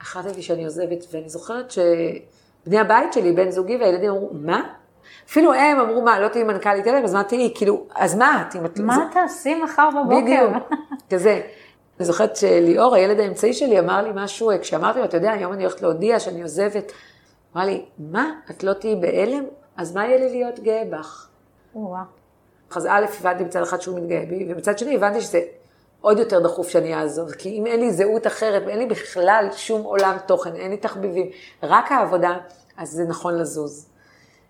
[0.00, 4.62] החלטתי שאני עוזבת, ואני זוכרת שבני הבית שלי, בן זוגי והילדים אמרו, מה?
[5.26, 6.98] אפילו הם אמרו, מה, לא תהיי מנכ"לית אלה?
[6.98, 7.52] אז מה תהיי?
[7.54, 8.56] כאילו, אז מה את?
[8.76, 10.20] מה תעשי מחר בבוקר?
[10.20, 10.72] בדיוק,
[11.10, 11.40] כזה.
[12.00, 15.62] אני זוכרת שליאור, הילד האמצעי שלי, אמר לי משהו, כשאמרתי לו, אתה יודע, היום אני
[15.62, 16.92] הולכת להודיע שאני עוזבת.
[17.56, 19.44] אמר לי, מה, את לא תהיי בהלם?
[19.76, 21.28] אז מה יהיה לי להיות גאה בך?
[22.76, 25.40] אז א', הבנתי מצד אחד שהוא מתגאה בי, ומצד שני הבנתי שזה
[26.00, 29.82] עוד יותר דחוף שאני אעזוב, כי אם אין לי זהות אחרת ואין לי בכלל שום
[29.82, 31.26] עולם תוכן, אין לי תחביבים,
[31.62, 32.36] רק העבודה,
[32.76, 33.86] אז זה נכון לזוז.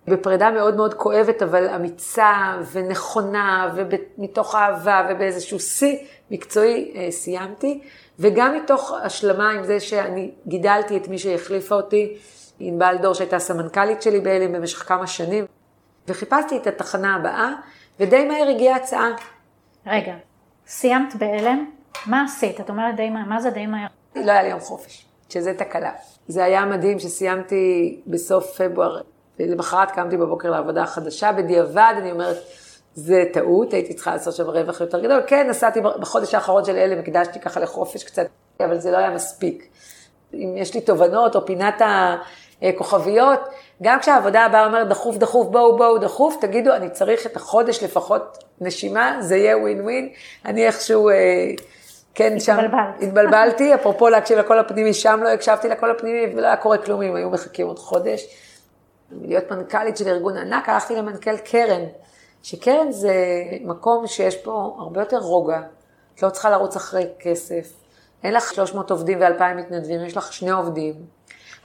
[0.08, 2.32] בפרידה מאוד מאוד כואבת, אבל אמיצה
[2.72, 5.96] ונכונה, ומתוך אהבה ובאיזשהו שיא
[6.30, 7.80] מקצועי אה, סיימתי,
[8.18, 12.16] וגם מתוך השלמה עם זה שאני גידלתי את מי שהחליפה אותי,
[12.58, 15.44] ענבל דור שהייתה סמנכ"לית שלי בהלם במשך כמה שנים,
[16.08, 17.52] וחיפשתי את התחנה הבאה,
[18.00, 19.08] ודי מהר הגיעה הצעה.
[19.86, 20.14] רגע,
[20.66, 21.70] סיימת בהלם,
[22.06, 22.60] מה עשית?
[22.60, 23.86] את אומרת די מהר, מה זה די מהר?
[24.16, 25.92] לא היה לי יום חופש, שזה תקלה.
[26.28, 29.00] זה היה מדהים שסיימתי בסוף פברואר,
[29.38, 32.36] ולמחרת קמתי בבוקר לעבודה חדשה, בדיעבד אני אומרת,
[32.94, 35.22] זה טעות, הייתי צריכה לעשות שם רווח יותר גדול.
[35.26, 38.26] כן, נסעתי בחודש האחרון של הלם, הקדשתי ככה לחופש קצת,
[38.60, 39.68] אבל זה לא היה מספיק.
[40.34, 41.82] אם יש לי תובנות או פינת
[42.62, 43.40] הכוכביות,
[43.82, 48.44] גם כשהעבודה הבאה אומרת דחוף, דחוף, בואו, בואו, דחוף, תגידו, אני צריך את החודש לפחות
[48.60, 50.08] נשימה, זה יהיה ווין ווין.
[50.44, 51.14] אני איכשהו, אה,
[52.14, 52.58] כן, שם
[53.02, 57.14] התבלבלתי, אפרופו להקשיב לקול הפנימי, שם לא הקשבתי לקול הפנימי ולא היה קורה כלום אם
[57.14, 58.26] היו מחכים עוד חודש.
[59.20, 61.82] להיות מנכ"לית של ארגון ענק, הלכתי למנכ"ל קרן,
[62.42, 63.14] שקרן זה
[63.60, 65.60] מקום שיש פה הרבה יותר רוגע,
[66.14, 67.72] את לא צריכה לרוץ אחרי כסף,
[68.24, 70.94] אין לך 300 עובדים ו-2,000 מתנדבים, יש לך שני עובדים.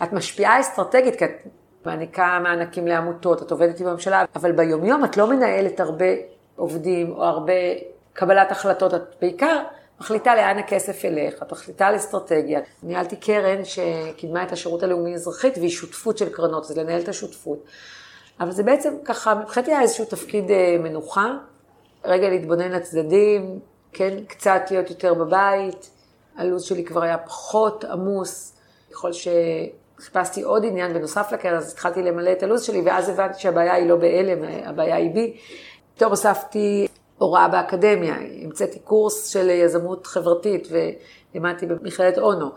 [0.03, 1.31] את משפיעה אסטרטגית, כי את
[1.85, 6.05] מעניקה מענקים לעמותות, את עובדת עם הממשלה, אבל ביומיום את לא מנהלת הרבה
[6.55, 7.53] עובדים או הרבה
[8.13, 9.63] קבלת החלטות, את בעיקר
[9.99, 12.59] מחליטה לאן הכסף ילך, את מחליטה על אסטרטגיה.
[12.83, 17.63] ניהלתי קרן שקידמה את השירות הלאומי-אזרחית והיא שותפות של קרנות, אז לנהל את השותפות.
[18.39, 21.37] אבל זה בעצם ככה, מבחינתי היה איזשהו תפקיד אה, מנוחה,
[22.05, 23.59] רגע להתבונן לצדדים,
[23.93, 25.89] כן, קצת להיות יותר בבית,
[26.37, 28.57] הלו"ז שלי כבר היה פחות עמוס,
[28.91, 29.13] ככל
[29.99, 33.89] שחיפשתי עוד עניין בנוסף לקרן, אז התחלתי למלא את הלו"ז שלי, ואז הבנתי שהבעיה היא
[33.89, 35.37] לא בהלם, הבעיה היא בי.
[35.95, 36.87] פתאום הוספתי
[37.17, 42.49] הוראה באקדמיה, המצאתי קורס של יזמות חברתית ולימדתי במכללת אונו.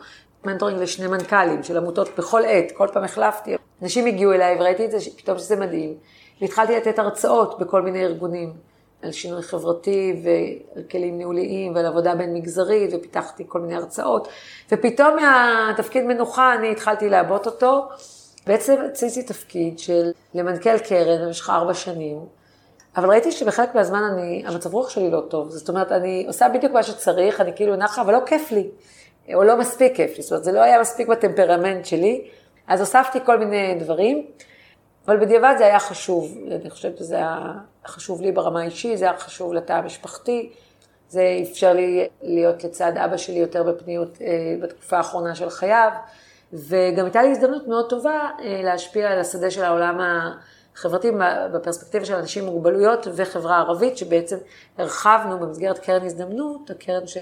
[0.45, 3.57] מנטורינג לשני מנכ"לים של עמותות בכל עת, כל פעם החלפתי.
[3.83, 5.95] אנשים הגיעו אליי וראיתי את זה, פתאום שזה מדהים.
[6.41, 8.53] והתחלתי לתת הרצאות בכל מיני ארגונים
[9.03, 14.29] על שינוי חברתי ועל כלים ניהוליים ועל עבודה בין מגזרית, ופיתחתי כל מיני הרצאות.
[14.73, 17.89] ופתאום מהתפקיד מנוחה אני התחלתי לעבות אותו.
[18.47, 22.19] בעצם עשיתי תפקיד של למנכ"ל קרן במשך ארבע שנים,
[22.97, 25.51] אבל ראיתי שבחלק מהזמן אני, המצב רוח שלי לא טוב.
[25.51, 28.69] זאת אומרת, אני עושה בדיוק מה שצריך, אני כאילו נחה, אבל לא כיף לי.
[29.35, 30.23] או לא מספיק כיף לי.
[30.23, 32.25] זאת אומרת, זה לא היה מספיק בטמפרמנט שלי.
[32.67, 34.27] אז הוספתי כל מיני דברים,
[35.09, 36.35] אבל בדיעבד זה היה חשוב.
[36.61, 37.53] אני חושבת שזה היה
[37.87, 40.53] חשוב לי ברמה האישית, זה היה חשוב לתא המשפחתי.
[41.09, 44.27] זה אפשר לי להיות לצד אבא שלי יותר בפניות אה,
[44.63, 45.91] בתקופה האחרונה של חייו.
[46.53, 50.37] וגם הייתה לי הזדמנות מאוד טובה אה, להשפיע על השדה של העולם ה...
[50.75, 51.09] חברתי
[51.55, 54.37] בפרספקטיבה של אנשים עם מוגבלויות וחברה ערבית, שבעצם
[54.79, 57.19] הרחבנו במסגרת קרן הזדמנות, הקרן ש...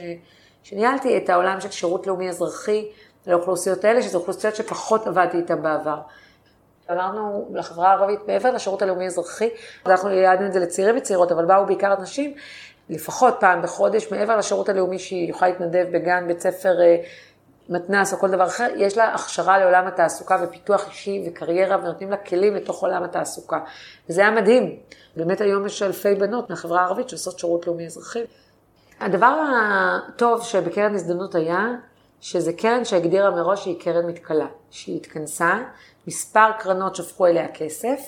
[0.63, 2.89] שניהלתי את העולם של שירות לאומי אזרחי
[3.27, 5.99] לאוכלוסיות האלה, שזה אוכלוסיות שפחות עבדתי איתן בעבר.
[6.91, 9.49] אמרנו לחברה הערבית, מעבר לשירות הלאומי אזרחי,
[9.87, 12.35] אנחנו ייעדנו את זה לצעירים וצעירות, אבל באו בעיקר אנשים,
[12.89, 16.97] לפחות פעם בחודש, מעבר לשירות הלאומי שהיא יכולה להתנדב בגן, בית ספר אה,
[17.69, 22.17] מתנ"ס או כל דבר אחר, יש לה הכשרה לעולם התעסוקה ופיתוח אישי וקריירה ונותנים לה
[22.17, 23.59] כלים לתוך עולם התעסוקה.
[24.09, 24.77] וזה היה מדהים.
[25.17, 28.25] באמת היום יש אלפי בנות מהחברה הערבית שעושות שירות לאומי אזרחי.
[29.01, 31.67] הדבר הטוב שבקרן הזדמנות היה,
[32.21, 35.59] שזה קרן שהגדירה מראש שהיא קרן מתכלה, שהיא התכנסה,
[36.07, 38.01] מספר קרנות שפכו אליה כסף,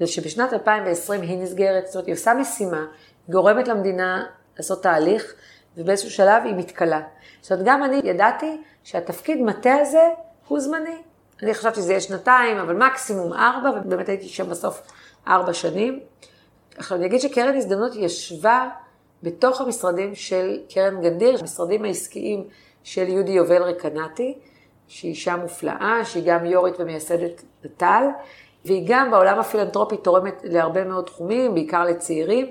[0.00, 2.86] ושבשנת 2020 היא נסגרת, זאת אומרת היא עושה משימה,
[3.28, 4.24] גורמת למדינה
[4.56, 5.34] לעשות תהליך,
[5.76, 7.00] ובאיזשהו שלב היא מתכלה.
[7.40, 10.08] זאת אומרת, גם אני ידעתי שהתפקיד מטה הזה
[10.48, 10.96] הוא זמני.
[11.42, 14.82] אני חשבתי שזה יהיה שנתיים, אבל מקסימום ארבע, ובאמת הייתי שם בסוף
[15.28, 16.00] ארבע שנים.
[16.76, 18.68] עכשיו אני אגיד שקרן הזדמנות ישבה
[19.22, 22.44] בתוך המשרדים של קרן גנדיר, המשרדים העסקיים
[22.82, 24.38] של יהודי יובל רקנטי,
[24.88, 28.04] שהיא אישה מופלאה, שהיא גם יו"רית ומייסדת נט"ל,
[28.64, 32.46] והיא גם בעולם הפילנטרופי תורמת להרבה מאוד תחומים, בעיקר לצעירים,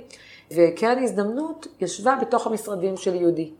[0.52, 3.52] וקרן הזדמנות ישבה בתוך המשרדים של יהודי.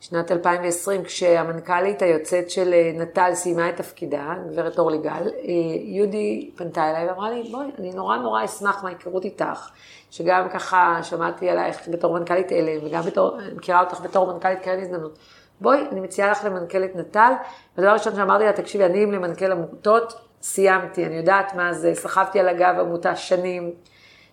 [0.00, 5.52] שנת 2020, כשהמנכ"לית היוצאת של אה, נט"ל סיימה את תפקידה, גברת אורלי גל, אה,
[5.82, 9.70] יהודי פנתה אליי ואמרה לי, בואי, אני נורא נורא אשמח מההיכרות איתך,
[10.10, 15.18] שגם ככה שמעתי עלייך בתור מנכ"לית אלם, וגם בתור, מכירה אותך בתור מנכ"לית קרן הזדמנות.
[15.60, 17.32] בואי, אני מציעה לך למנכ"לת נט"ל.
[17.76, 22.40] והדבר הראשון שאמרתי לה, תקשיבי, אני אם למנכ"ל עמותות, סיימתי, אני יודעת מה זה, סחבתי
[22.40, 23.72] על הגב עמותה שנים.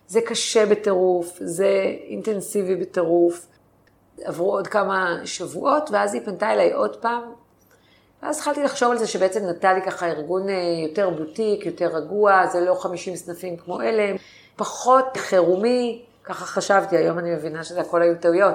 [0.08, 1.68] זה קשה בטירוף, זה
[2.08, 3.46] אינטנסיבי בטירוף.
[4.24, 7.22] עברו עוד כמה שבועות, ואז היא פנתה אליי עוד פעם.
[8.22, 10.54] ואז התחלתי לחשוב על זה שבעצם נט"ל ככה ארגון אה,
[10.88, 14.12] יותר בוטיק, יותר רגוע, זה לא 50 סנפים כמו אלה,
[14.56, 18.54] פחות חירומי, ככה חשבתי, היום אני מבינה שזה הכל היו טעויות.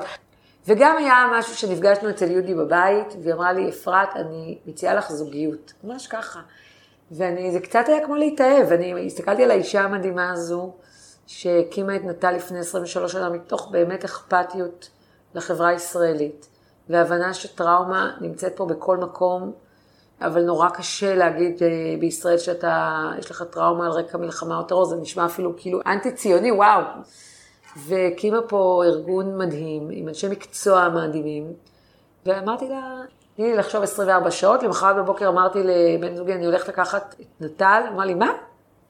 [0.67, 5.73] וגם היה משהו שנפגשנו אצל יהודי בבית, והיא אמרה לי, אפרת, אני מציעה לך זוגיות.
[5.83, 6.39] ממש ככה.
[7.11, 10.73] ואני, זה קצת היה כמו להתאהב, אני הסתכלתי על האישה המדהימה הזו,
[11.27, 14.89] שהקימה את נט"ל לפני 23 שנה, מתוך באמת אכפתיות
[15.35, 16.47] לחברה הישראלית,
[16.89, 19.51] והבנה שטראומה נמצאת פה בכל מקום,
[20.21, 21.67] אבל נורא קשה להגיד אה,
[21.99, 26.11] בישראל שאתה, יש לך טראומה על רקע מלחמה או טרור, זה נשמע אפילו כאילו אנטי
[26.11, 26.81] ציוני, וואו.
[27.77, 31.53] והקימה פה ארגון מדהים, עם אנשי מקצוע מדהימים,
[32.25, 33.01] ואמרתי לה,
[33.35, 37.83] תני לי לחשוב 24 שעות, למחרת בבוקר אמרתי לבן זוגי, אני הולכת לקחת את נט"ל,
[37.93, 38.31] אמר לי, מה?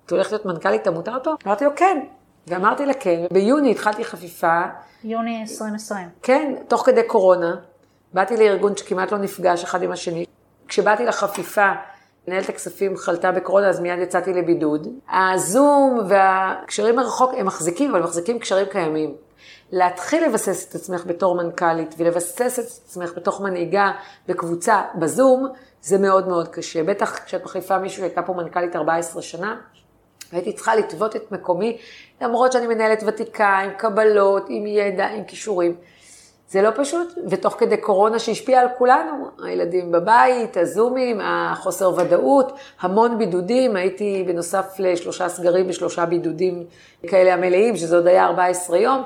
[0.06, 1.32] את הולכת להיות מנכ"לית עמותה פה?
[1.46, 2.06] אמרתי לו, כן.
[2.48, 3.26] ואמרתי לה, כן.
[3.32, 4.62] ביוני התחלתי חפיפה.
[5.04, 6.10] יוני 2020.
[6.22, 7.56] כן, תוך כדי קורונה.
[8.14, 10.26] באתי לארגון שכמעט לא נפגש אחד עם השני.
[10.68, 11.72] כשבאתי לחפיפה,
[12.28, 14.88] מנהלת הכספים חלתה בקורונה, אז מיד יצאתי לבידוד.
[15.12, 19.16] הזום והקשרים מרחוק, הם מחזיקים, אבל מחזיקים קשרים קיימים.
[19.72, 23.92] להתחיל לבסס את עצמך בתור מנכ"לית ולבסס את עצמך בתוך מנהיגה
[24.28, 25.48] בקבוצה בזום,
[25.82, 26.84] זה מאוד מאוד קשה.
[26.84, 29.56] בטח כשאת מחליפה מישהו שהייתה פה מנכ"לית 14 שנה,
[30.32, 31.78] והייתי צריכה לטוות את מקומי,
[32.22, 35.76] למרות שאני מנהלת ותיקה, עם קבלות, עם ידע, עם כישורים.
[36.52, 43.18] זה לא פשוט, ותוך כדי קורונה שהשפיעה על כולנו, הילדים בבית, הזומים, החוסר ודאות, המון
[43.18, 46.64] בידודים, הייתי בנוסף לשלושה סגרים ושלושה בידודים
[47.08, 49.04] כאלה המלאים, שזה עוד היה 14 יום,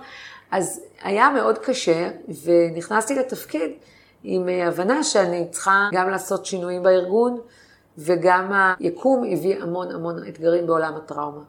[0.51, 2.09] אז היה מאוד קשה,
[2.43, 3.71] ונכנסתי לתפקיד
[4.23, 7.39] עם הבנה שאני צריכה גם לעשות שינויים בארגון,
[7.97, 11.41] וגם היקום הביא המון המון אתגרים בעולם הטראומה.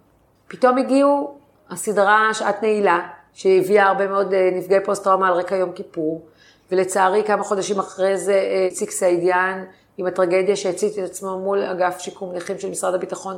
[0.49, 1.38] פתאום הגיעו
[1.70, 6.26] הסדרה שעת נעילה, שהביאה הרבה מאוד אה, נפגעי פוסט-טראומה על רקע יום כיפור,
[6.72, 9.64] ולצערי כמה חודשים אחרי זה הציג אה, סעידיאן
[9.99, 13.37] עם הטרגדיה שהצית את עצמו מול אגף שיקום נכים של משרד הביטחון,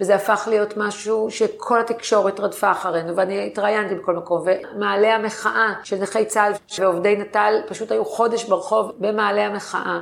[0.00, 5.96] וזה הפך להיות משהו שכל התקשורת רדפה אחרינו, ואני התראיינתי בכל מקום, ומעלה המחאה של
[5.96, 10.00] נכי צה"ל ועובדי נט"ל פשוט היו חודש ברחוב במעלה המחאה.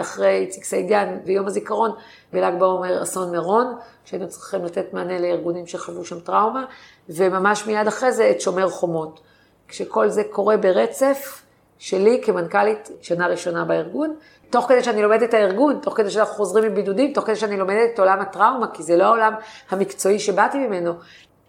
[0.00, 1.90] אחרי איציק סעידיאן ויום הזיכרון,
[2.32, 6.64] בל"ג בעומר אסון מירון, שהיינו צריכים לתת מענה לארגונים שחוו שם טראומה,
[7.08, 9.20] וממש מיד אחרי זה את שומר חומות.
[9.68, 11.42] כשכל זה קורה ברצף
[11.78, 14.14] שלי כמנכ"לית שנה ראשונה בארגון,
[14.50, 17.94] תוך כדי שאני לומדת את הארגון, תוך כדי שאנחנו חוזרים מבידודים, תוך כדי שאני לומדת
[17.94, 19.34] את עולם הטראומה, כי זה לא העולם
[19.70, 20.92] המקצועי שבאתי ממנו,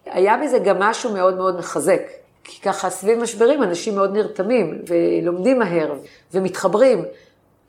[0.06, 2.00] היה בזה גם משהו מאוד מאוד מחזק.
[2.44, 5.94] כי ככה סביב משברים אנשים מאוד נרתמים ולומדים מהר
[6.34, 7.04] ומתחברים.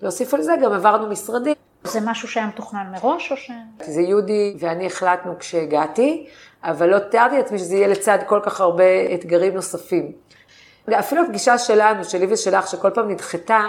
[0.02, 1.54] להוסיף על זה גם עברנו משרדים.
[1.84, 3.52] זה משהו שהיה מתוכנן מראש או ש...
[3.86, 6.28] זה יהודי ואני החלטנו כשהגעתי,
[6.64, 10.12] אבל לא תיארתי לעצמי שזה יהיה לצד כל כך הרבה אתגרים נוספים.
[10.94, 13.60] אפילו הפגישה שלנו, שלי ושלך, שכל פעם נדחתה,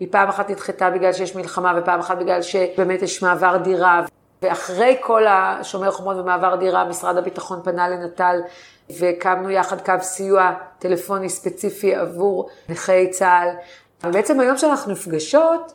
[0.00, 4.02] היא פעם אחת נדחתה בגלל שיש מלחמה ופעם אחת בגלל שבאמת יש מעבר דירה.
[4.42, 8.40] ואחרי כל השומר חומות ומעבר דירה, משרד הביטחון פנה לנט"ל
[8.90, 13.48] והקמנו יחד קו סיוע טלפוני ספציפי עבור נכי צה"ל.
[14.04, 15.72] ובעצם היום שאנחנו נפגשות,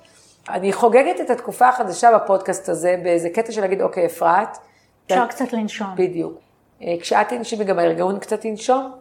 [0.49, 4.57] אני חוגגת את התקופה החדשה בפודקאסט הזה באיזה קטע של להגיד, אוקיי, אפרת.
[5.05, 5.87] אפשר קצת לנשום.
[5.95, 6.33] בדיוק.
[6.81, 8.91] אה, כשאת תנשימי, גם הארגון קצת ינשום.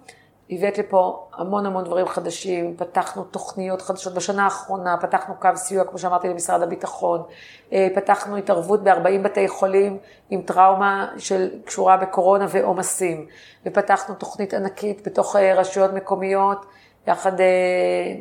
[0.51, 5.99] הבאת לפה המון המון דברים חדשים, פתחנו תוכניות חדשות בשנה האחרונה, פתחנו קו סיוע, כמו
[5.99, 7.22] שאמרתי, למשרד הביטחון,
[7.72, 9.99] אה, פתחנו התערבות ב-40 בתי חולים
[10.31, 13.27] עם טראומה של קשורה בקורונה ועומסים,
[13.66, 16.66] ופתחנו תוכנית ענקית בתוך אה, רשויות מקומיות,
[17.07, 17.33] יחד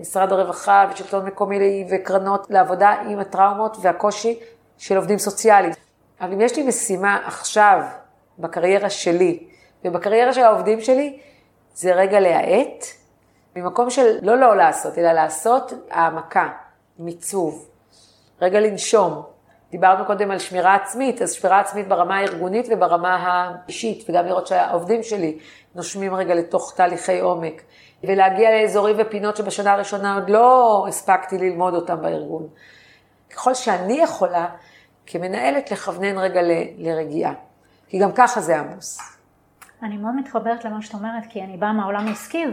[0.01, 4.39] משרד הרווחה ושלטון מקומי וקרנות לעבודה עם הטראומות והקושי
[4.77, 5.73] של עובדים סוציאליים.
[6.21, 7.81] אבל אם יש לי משימה עכשיו,
[8.39, 9.47] בקריירה שלי
[9.85, 11.19] ובקריירה של העובדים שלי,
[11.73, 12.85] זה רגע להאט,
[13.55, 16.49] ממקום של לא לא לעשות, אלא לעשות העמקה,
[16.99, 17.69] מיצוב,
[18.41, 19.23] רגע לנשום,
[19.71, 25.03] דיברנו קודם על שמירה עצמית, אז שמירה עצמית ברמה הארגונית וברמה האישית, וגם לראות שהעובדים
[25.03, 25.37] שלי
[25.75, 27.61] נושמים רגע לתוך תהליכי עומק,
[28.07, 32.47] ולהגיע לאזורים ופינות שבשנה הראשונה עוד לא הספקתי ללמוד אותם בארגון.
[33.33, 34.45] ככל שאני יכולה,
[35.05, 37.33] כמנהלת, לכוונן רגע ל, לרגיעה,
[37.87, 39.17] כי גם ככה זה עמוס.
[39.83, 42.45] אני מאוד מתחברת למה שאת אומרת, כי אני באה מהעולם העסקי,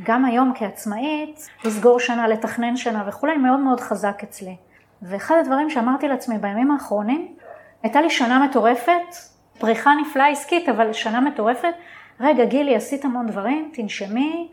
[0.00, 4.56] וגם היום כעצמאית, לסגור שנה, לתכנן שנה וכולי, מאוד מאוד חזק אצלי.
[5.02, 7.34] ואחד הדברים שאמרתי לעצמי בימים האחרונים,
[7.82, 9.16] הייתה לי שנה מטורפת,
[9.58, 11.74] פריחה נפלאה עסקית, אבל שנה מטורפת.
[12.20, 14.48] רגע, גילי, עשית המון דברים, תנשמי,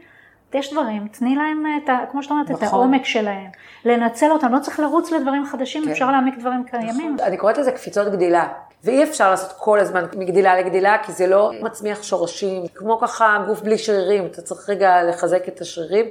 [0.53, 2.67] יש דברים, תני להם, את ה, כמו שאת אומרת, נכון.
[2.67, 3.49] את העומק שלהם.
[3.85, 5.91] לנצל אותם, לא צריך לרוץ לדברים חדשים, כן.
[5.91, 7.15] אפשר להעמיק דברים קיימים.
[7.15, 7.27] נכון.
[7.27, 8.47] אני קוראת לזה קפיצות גדילה.
[8.83, 13.61] ואי אפשר לעשות כל הזמן מגדילה לגדילה, כי זה לא מצמיח שורשים, כמו ככה גוף
[13.61, 16.05] בלי שרירים, אתה צריך רגע לחזק את השרירים.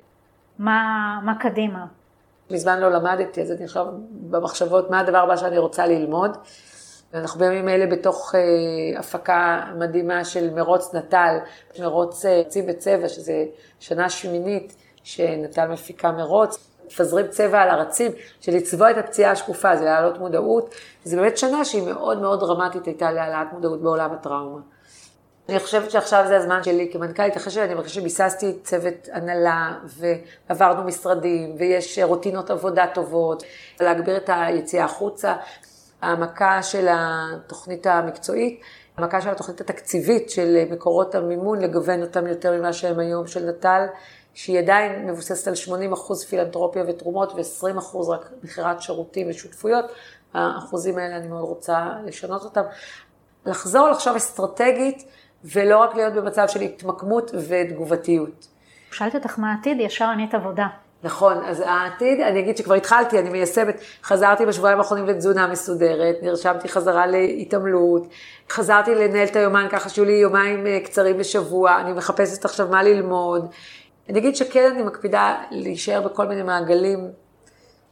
[0.58, 1.86] מה, מה קדימה?
[2.50, 6.36] מזמן לא למדתי, אז אני עכשיו במחשבות מה הדבר הבא שאני רוצה ללמוד.
[7.14, 11.36] אנחנו בימים אלה בתוך אה, הפקה מדהימה של מרוץ נט"ל,
[11.80, 13.44] מרוץ אה, עצים בצבע, שזה
[13.80, 16.68] שנה שמינית שנט"ל מפיקה מרוץ.
[16.86, 20.74] מפזרים צבע על הרצים, של לצבוע את הפציעה השקופה, זה להעלות מודעות.
[21.04, 24.60] זו באמת שנה שהיא מאוד מאוד דרמטית הייתה להעלאת מודעות בעולם הטראומה.
[25.48, 29.72] אני חושבת שעכשיו זה הזמן שלי כמנכ"לית, אחרי שאני מבקשת שביססתי צוות הנהלה
[30.48, 33.42] ועברנו משרדים ויש רוטינות עבודה טובות,
[33.80, 35.34] להגביר את היציאה החוצה,
[36.02, 38.60] העמקה של התוכנית המקצועית,
[38.96, 43.86] העמקה של התוכנית התקציבית של מקורות המימון, לגוון אותם יותר ממה שהם היום של נט"ל,
[44.34, 49.84] שהיא עדיין מבוססת על 80 אחוז פילנטרופיה ותרומות ו-20 אחוז רק מכירת שירותים ושותפויות.
[50.34, 52.62] האחוזים האלה אני מאוד רוצה לשנות אותם.
[53.46, 55.04] לחזור לחשוב אסטרטגית
[55.44, 58.48] ולא רק להיות במצב של התמקמות ותגובתיות.
[58.90, 60.66] שאלתי אותך מה העתיד, ישר ענית עבודה.
[61.02, 66.68] נכון, אז העתיד, אני אגיד שכבר התחלתי, אני מיישמת, חזרתי בשבועיים האחרונים לתזונה מסודרת, נרשמתי
[66.68, 68.06] חזרה להתעמלות,
[68.50, 72.82] חזרתי לנהל את היומן ככה שיהיו לי יומיים אה, קצרים בשבוע, אני מחפשת עכשיו מה
[72.82, 73.48] ללמוד.
[74.08, 77.10] אני אגיד שכן, אני מקפידה להישאר בכל מיני מעגלים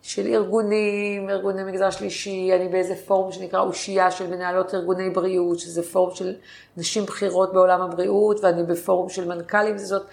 [0.02, 5.82] של ארגונים, ארגוני מגזר שלישי, אני באיזה פורום שנקרא אושייה של מנהלות ארגוני בריאות, שזה
[5.82, 6.34] פורום של
[6.76, 10.06] נשים בכירות בעולם הבריאות, ואני בפורום של מנכ"לים, זאת...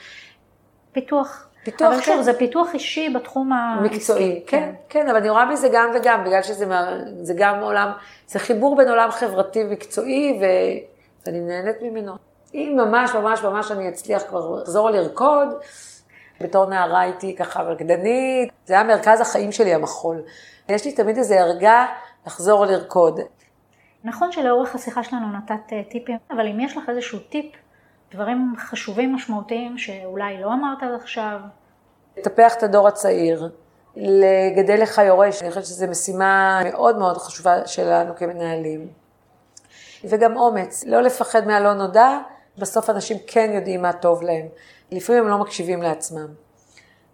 [0.91, 1.47] פיתוח.
[1.63, 2.21] פיתוח, אבל כן.
[2.21, 3.95] זה פיתוח אישי בתחום העסקי.
[3.95, 6.65] מקצועי, כן, כן, כן, אבל אני רואה בזה גם וגם, בגלל שזה
[7.21, 7.91] זה גם עולם,
[8.27, 10.39] זה חיבור בין עולם חברתי מקצועי,
[11.25, 12.13] ואני נהנית ממנו.
[12.53, 15.47] אם ממש ממש ממש אני אצליח כבר לחזור לרקוד,
[16.41, 20.21] בתור נערה הייתי ככה רקדנית, זה היה מרכז החיים שלי, המחול.
[20.69, 21.85] יש לי תמיד איזו ערגה
[22.27, 23.19] לחזור לרקוד.
[24.03, 27.45] נכון שלאורך השיחה שלנו נתת אה, טיפים, אבל אם יש לך איזשהו טיפ,
[28.13, 31.39] דברים חשובים משמעותיים שאולי לא אמרת עד עכשיו?
[32.17, 33.49] לטפח את הדור הצעיר,
[33.95, 38.87] לגדל לך יורש, אני חושבת שזו משימה מאוד מאוד חשובה שלנו כמנהלים.
[40.03, 42.19] וגם אומץ, לא לפחד מהלא נודע,
[42.57, 44.47] בסוף אנשים כן יודעים מה טוב להם.
[44.91, 46.27] לפעמים הם לא מקשיבים לעצמם.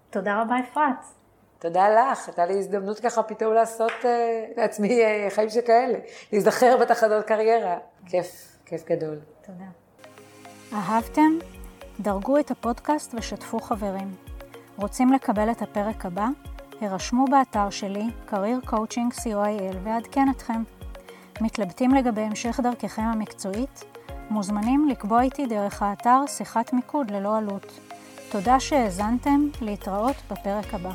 [0.10, 1.06] תודה רבה אפרת.
[1.60, 4.06] תודה לך, הייתה לי הזדמנות ככה פתאום לעשות uh,
[4.58, 5.97] לעצמי uh, חיים שכאלה,
[6.32, 7.78] להיזכר בתחנות קריירה.
[8.06, 9.20] כיף, כיף גדול.
[9.45, 9.78] תודה.
[10.74, 11.32] אהבתם?
[11.99, 14.15] דרגו את הפודקאסט ושתפו חברים.
[14.76, 16.28] רוצים לקבל את הפרק הבא?
[16.82, 20.63] הרשמו באתר שלי, career coaching co.il ועדכן אתכם.
[21.41, 23.84] מתלבטים לגבי המשך דרככם המקצועית?
[24.30, 27.80] מוזמנים לקבוע איתי דרך האתר שיחת מיקוד ללא עלות.
[28.32, 30.91] תודה שהאזנתם, להתראות בפרק הבא.